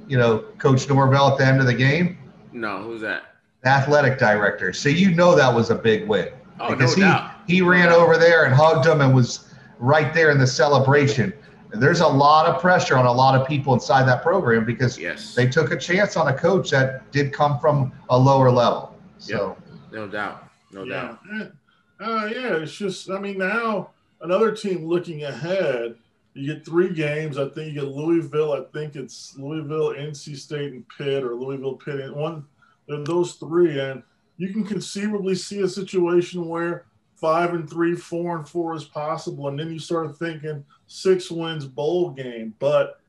[0.08, 2.18] you know, Coach Norvell at the end of the game?
[2.52, 3.30] No, who's that?
[3.64, 4.72] athletic director.
[4.72, 6.28] So you know that was a big win.
[6.58, 7.30] Oh, because no he, doubt.
[7.46, 11.32] he ran over there and hugged him and was right there in the celebration.
[11.72, 15.34] There's a lot of pressure on a lot of people inside that program because yes.
[15.34, 18.96] they took a chance on a coach that did come from a lower level.
[19.18, 19.92] So yep.
[19.92, 20.48] no doubt.
[20.72, 21.16] No yeah.
[21.32, 21.52] doubt.
[22.00, 23.90] Uh, yeah, it's just I mean now
[24.20, 25.96] another team looking ahead–
[26.34, 27.38] you get three games.
[27.38, 28.52] I think you get Louisville.
[28.52, 32.14] I think it's Louisville, NC State, and Pitt, or Louisville, Pitt.
[32.14, 32.44] One,
[32.88, 34.02] and those three, and
[34.36, 36.86] you can conceivably see a situation where
[37.20, 41.66] five and three, four and four is possible, and then you start thinking six wins
[41.66, 42.54] bowl game.
[42.58, 43.00] But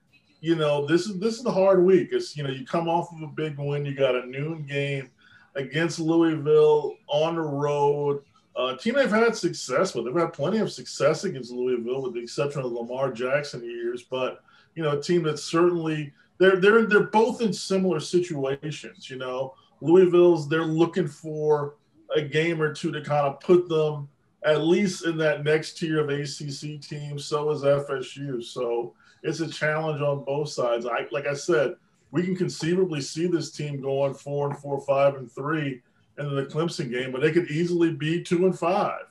[0.41, 2.09] you know, this is this is the hard week.
[2.12, 5.09] It's you know, you come off of a big win, you got a noon game
[5.55, 8.24] against Louisville on the road.
[8.55, 10.05] Uh, team they've had success with.
[10.05, 14.03] They've had plenty of success against Louisville, with the exception of Lamar Jackson years.
[14.03, 14.43] But
[14.76, 19.09] you know, a team that certainly they're they're they're both in similar situations.
[19.09, 21.76] You know, Louisville's they're looking for
[22.16, 24.09] a game or two to kind of put them
[24.43, 27.26] at least in that next tier of ACC teams.
[27.26, 28.43] So is FSU.
[28.43, 28.93] So
[29.24, 30.86] it's a challenge on both sides.
[30.86, 31.76] I like I said,
[32.12, 35.82] we can conceivably see this team going four and four, five and three
[36.18, 39.05] in the Clemson game, but they could easily be two and five.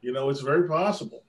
[0.00, 1.22] You know, it's very possible.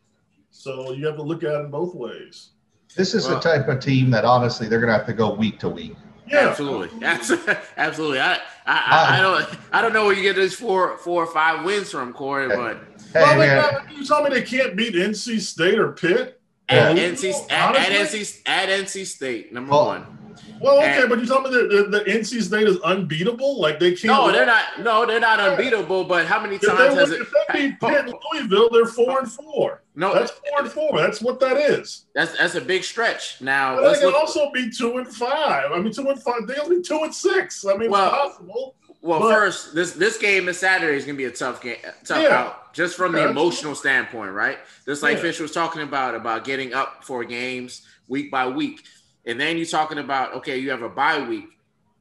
[0.52, 2.52] So you have to look at it in both ways.
[2.96, 5.60] This is the type of team that honestly they're going to have to go week
[5.60, 5.96] to week.
[6.28, 7.06] Yeah, absolutely,
[7.78, 8.20] absolutely.
[8.20, 11.64] I, I, I, don't, I don't know where you get these four, four or five
[11.64, 12.50] wins from, Corry.
[12.50, 12.78] But
[13.14, 13.96] hey, well, man.
[13.96, 16.42] you tell me they can't beat NC State or Pitt?
[16.70, 20.17] At, NC, at, at, NC, at NC State, number well, one.
[20.60, 23.60] Well, okay, and, but you tell me that the, the, NC State is unbeatable?
[23.60, 24.06] Like they can't.
[24.06, 24.64] No, they're not.
[24.80, 26.04] No, they're not unbeatable.
[26.06, 27.22] But how many times they, has it?
[27.22, 29.82] If they beat Pitt Louisville, they're four and four.
[29.96, 30.98] No, that's four and four.
[31.00, 32.06] That's what that is.
[32.14, 33.42] That's that's a big stretch.
[33.42, 34.16] Now but they can look.
[34.16, 35.72] also be two and five.
[35.72, 36.48] I mean, two and five.
[36.48, 37.66] They only two and six.
[37.66, 38.76] I mean, well, possible.
[39.02, 42.22] Well, but, first, this this game is Saturday is gonna be a tough game, tough
[42.22, 42.42] yeah.
[42.42, 44.58] out, just from the emotional standpoint, right?
[44.86, 45.22] Just like yeah.
[45.24, 48.84] Fish was talking about about getting up for games week by week.
[49.28, 51.50] And then you're talking about, okay, you have a bye week.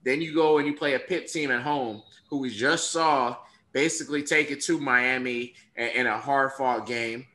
[0.05, 3.37] Then you go and you play a Pitt team at home who we just saw
[3.72, 7.27] basically take it to Miami in a hard fought game.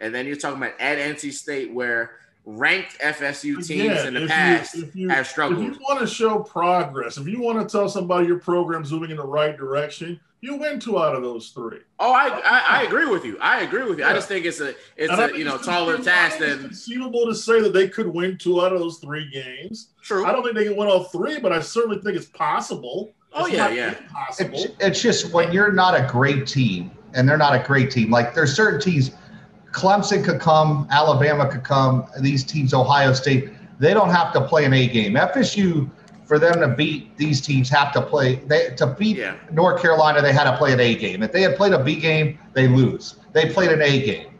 [0.00, 4.74] And then you're talking about at NC State where ranked FSU teams in the past
[4.74, 5.60] you, you, have struggled.
[5.66, 9.10] If you want to show progress, if you want to tell somebody your program's moving
[9.10, 11.80] in the right direction, you win two out of those three.
[11.98, 13.38] Oh, I I, I agree with you.
[13.40, 14.04] I agree with you.
[14.04, 14.10] Yeah.
[14.10, 17.34] I just think it's a it's and a you know taller task than conceivable to
[17.34, 19.90] say that they could win two out of those three games.
[20.02, 20.24] True.
[20.24, 23.12] I don't think they can win all three, but I certainly think it's possible.
[23.32, 23.94] Oh it's yeah, yeah.
[24.12, 24.58] Possible.
[24.58, 28.10] It's, it's just when you're not a great team, and they're not a great team.
[28.10, 29.10] Like there's certain teams,
[29.72, 32.06] Clemson could come, Alabama could come.
[32.20, 35.14] These teams, Ohio State, they don't have to play an A game.
[35.14, 35.90] FSU
[36.28, 39.34] for them to beat these teams have to play they to beat yeah.
[39.50, 41.22] North Carolina they had to play an A game.
[41.22, 43.16] If they had played a B game, they lose.
[43.32, 44.38] They played an A game.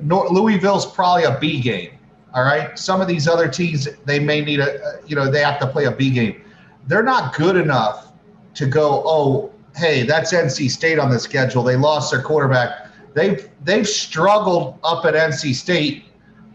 [0.00, 1.90] North, Louisville's probably a B game.
[2.32, 2.78] All right.
[2.78, 5.84] Some of these other teams they may need a you know they have to play
[5.84, 6.42] a B game.
[6.86, 8.12] They're not good enough
[8.54, 9.02] to go.
[9.04, 11.62] Oh, hey, that's NC State on the schedule.
[11.62, 12.88] They lost their quarterback.
[13.12, 16.04] They've they've struggled up at NC State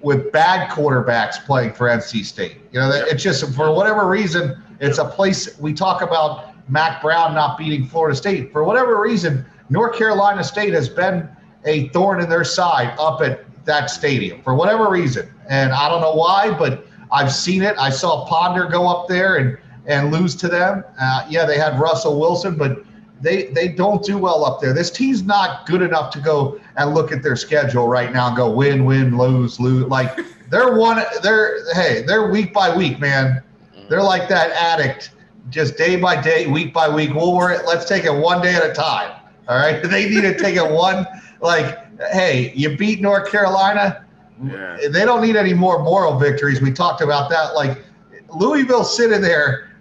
[0.02, 2.58] with bad quarterbacks playing for NC State.
[2.72, 7.34] You know, it's just for whatever reason, it's a place we talk about Mack Brown
[7.34, 8.52] not beating Florida State.
[8.52, 11.30] For whatever reason, North Carolina State has been
[11.66, 15.32] a thorn in their side up at that stadium for whatever reason.
[15.50, 17.76] And I don't know why, but I've seen it.
[17.78, 20.84] I saw Ponder go up there and and lose to them.
[21.00, 22.84] Uh, yeah, they had Russell Wilson, but
[23.20, 24.74] they they don't do well up there.
[24.74, 28.38] This team's not good enough to go and look at their schedule right now and
[28.38, 29.86] go win, win, lose, lose.
[29.86, 30.18] Like
[30.50, 33.42] they're one, they're hey, they're week by week, man.
[33.90, 35.12] They're like that addict,
[35.50, 37.14] just day by day, week by week.
[37.14, 37.58] We'll worry.
[37.66, 39.12] Let's take it one day at a time.
[39.48, 39.84] All right.
[39.90, 41.06] They need to take it one.
[41.42, 41.80] Like,
[42.12, 44.06] hey, you beat North Carolina.
[44.44, 44.78] Yeah.
[44.90, 46.62] They don't need any more moral victories.
[46.62, 47.54] We talked about that.
[47.54, 47.84] Like
[48.30, 49.72] Louisville sitting there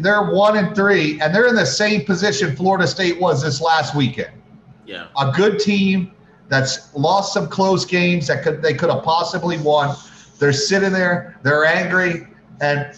[0.00, 3.94] they're one and three, and they're in the same position Florida State was this last
[3.94, 4.30] weekend.
[4.86, 6.12] Yeah, a good team
[6.48, 9.96] that's lost some close games that could they could have possibly won.
[10.38, 12.26] They're sitting there, they're angry,
[12.60, 12.94] and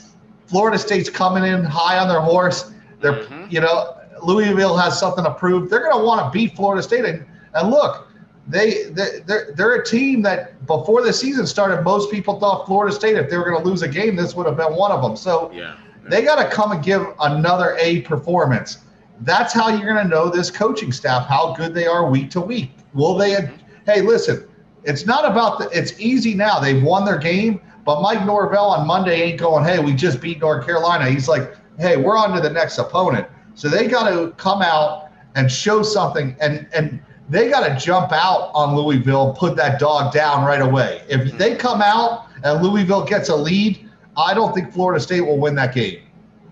[0.47, 2.72] Florida State's coming in high on their horse.
[3.01, 3.47] They're mm-hmm.
[3.51, 5.70] you know Louisville has something to prove.
[5.70, 7.24] They're going to want to beat Florida State, and
[7.55, 8.09] and look,
[8.47, 12.95] they, they they're, they're a team that before the season started, most people thought Florida
[12.95, 15.03] State, if they were going to lose a game, this would have been one of
[15.03, 15.16] them.
[15.16, 15.76] So yeah.
[16.09, 18.78] They got to come and give another A performance.
[19.21, 22.41] That's how you're going to know this coaching staff how good they are week to
[22.41, 22.71] week.
[22.95, 23.51] Will they?
[23.87, 24.49] Hey, listen,
[24.85, 25.69] it's not about the.
[25.71, 26.61] It's easy now.
[26.61, 29.64] They've won their game, but Mike Norvell on Monday ain't going.
[29.64, 31.11] Hey, we just beat North Carolina.
[31.11, 33.27] He's like, hey, we're on to the next opponent.
[33.55, 38.12] So they got to come out and show something, and and they got to jump
[38.12, 41.03] out on Louisville, put that dog down right away.
[41.09, 41.39] If mm-hmm.
[41.39, 43.89] they come out and Louisville gets a lead
[44.19, 46.01] I don't think Florida State will win that game.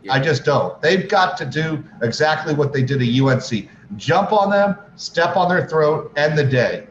[0.06, 0.14] Yeah.
[0.14, 0.80] I just don't.
[0.80, 5.48] They've got to do exactly what they did at UNC jump on them, step on
[5.48, 6.86] their throat, end the day.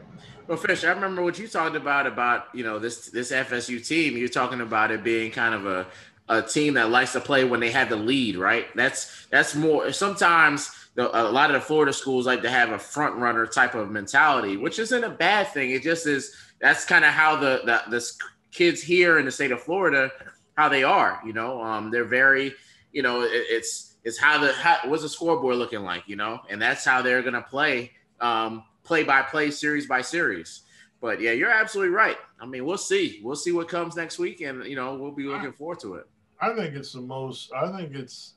[0.46, 4.16] Well, Fish, I remember what you talked about about you know this this FSU team.
[4.16, 5.86] You're talking about it being kind of a
[6.28, 8.66] a team that likes to play when they have the lead, right?
[8.76, 9.92] That's that's more.
[9.92, 13.74] Sometimes the, a lot of the Florida schools like to have a front runner type
[13.74, 15.70] of mentality, which isn't a bad thing.
[15.70, 16.34] It just is.
[16.60, 18.12] That's kind of how the, the the
[18.52, 20.10] kids here in the state of Florida,
[20.56, 21.20] how they are.
[21.26, 22.54] You know, um, they're very,
[22.92, 26.40] you know, it, it's it's how the how, what's the scoreboard looking like, you know,
[26.48, 30.62] and that's how they're gonna play, um, play by play, series by series.
[31.00, 32.16] But yeah, you're absolutely right.
[32.40, 33.20] I mean, we'll see.
[33.22, 36.06] We'll see what comes next week, and you know, we'll be looking forward to it.
[36.40, 37.52] I think it's the most.
[37.52, 38.34] I think it's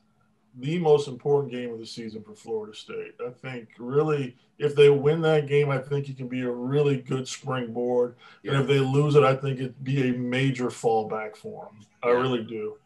[0.58, 3.14] the most important game of the season for Florida State.
[3.24, 6.96] I think really, if they win that game, I think it can be a really
[6.96, 8.16] good springboard.
[8.42, 8.52] Yeah.
[8.52, 11.86] And if they lose it, I think it'd be a major fallback for them.
[12.02, 12.20] I yeah.
[12.20, 12.76] really do.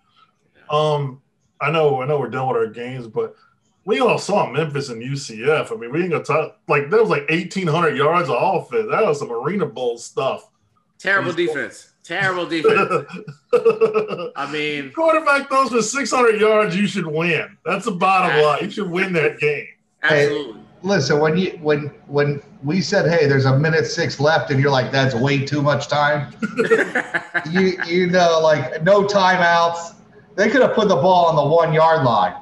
[0.57, 0.63] Yeah.
[0.71, 1.23] Um,
[1.61, 3.35] I know, I know, we're done with our games, but
[3.85, 5.71] we all saw Memphis and UCF.
[5.71, 8.89] I mean, we ain't gonna talk like that was like eighteen hundred yards of offense.
[8.91, 10.51] That was some Arena Bowl stuff.
[10.99, 11.93] Terrible defense.
[12.03, 13.07] Terrible defense.
[14.37, 17.57] I mean, quarterback throws for 600 yards, you should win.
[17.65, 18.59] That's the bottom line.
[18.63, 19.67] You should win that game.
[20.03, 20.53] Absolutely.
[20.53, 24.61] Hey, listen, when you when when we said, "Hey, there's a minute six left," and
[24.61, 26.35] you're like, "That's way too much time,"
[27.51, 29.95] you you know, like no timeouts.
[30.37, 32.35] They could have put the ball on the one yard line,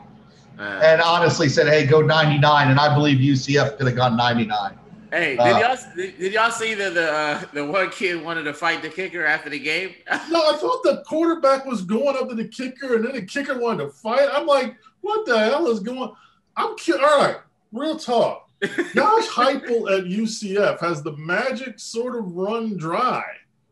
[0.58, 4.78] uh, and honestly said, "Hey, go 99," and I believe UCF could have gone 99.
[5.12, 8.54] Hey, did uh, y'all did y'all see the the uh, the one kid wanted to
[8.54, 9.94] fight the kicker after the game?
[10.30, 13.58] no, I thought the quarterback was going up to the kicker, and then the kicker
[13.58, 14.28] wanted to fight.
[14.32, 16.12] I'm like, what the hell is going?
[16.56, 17.36] I'm ki- all right.
[17.72, 18.48] Real talk.
[18.94, 23.24] Josh Heupel at UCF has the magic sort of run dry.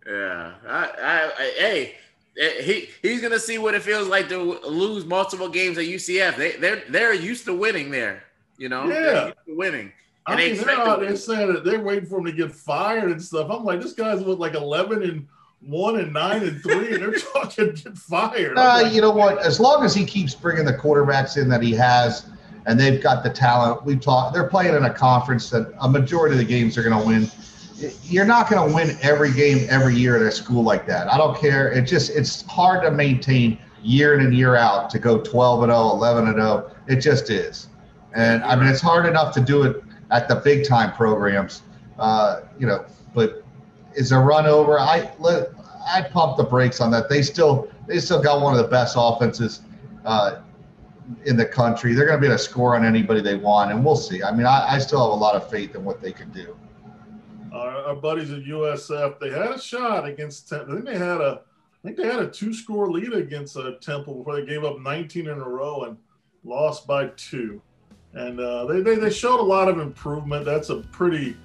[0.07, 1.95] Yeah, I, I, I, hey,
[2.41, 4.37] he he's gonna see what it feels like to
[4.67, 6.37] lose multiple games at UCF.
[6.37, 8.25] They they're they're used to winning there.
[8.57, 9.93] You know, yeah, winning.
[10.27, 13.23] I mean, they're out there saying that they're waiting for him to get fired and
[13.23, 13.51] stuff.
[13.51, 15.27] I'm like, this guy's with like 11 and
[15.63, 18.57] one and nine and three, and they're talking get fired.
[18.57, 19.39] Uh, like, you know what?
[19.39, 22.27] As long as he keeps bringing the quarterbacks in that he has,
[22.67, 24.35] and they've got the talent, we've talked.
[24.35, 27.31] They're playing in a conference that a majority of the games are going to win.
[28.05, 31.13] You're not going to win every game every year at a school like that.
[31.13, 31.73] I don't care.
[31.73, 35.73] It just it's hard to maintain year in and year out to go 12 and
[35.73, 36.71] 0, 11 and 0.
[36.89, 37.69] It just is.
[38.15, 41.63] And I mean, it's hard enough to do it at the big time programs.
[41.99, 43.45] Uh, you know, but
[43.95, 44.79] is a run over.
[44.79, 45.51] I let
[45.87, 47.09] I pump the brakes on that.
[47.09, 49.63] They still they still got one of the best offenses
[50.05, 50.41] uh,
[51.25, 51.95] in the country.
[51.95, 54.23] They're going to be able to score on anybody they want, and we'll see.
[54.23, 56.57] I mean, I, I still have a lot of faith in what they can do.
[57.53, 60.49] Our, our buddies at USF, they had a shot against.
[60.49, 60.73] Temple.
[60.73, 61.43] I think they had a.
[61.43, 65.29] I think they had a two-score lead against uh, Temple before they gave up 19
[65.29, 65.97] in a row and
[66.45, 67.63] lost by two
[68.15, 70.45] and uh, they, they they showed a lot of improvement.
[70.45, 71.37] That's a pretty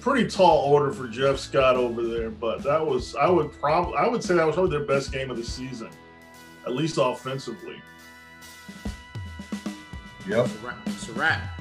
[0.00, 4.08] pretty tall order for Jeff Scott over there, but that was I would probably I
[4.08, 5.90] would say that was probably their best game of the season,
[6.66, 7.80] at least offensively.
[10.26, 10.48] Yep,
[10.86, 11.60] it's a wrap.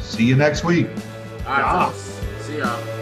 [0.00, 0.88] See you next week.
[1.44, 1.94] All right,
[2.40, 3.01] See y'all.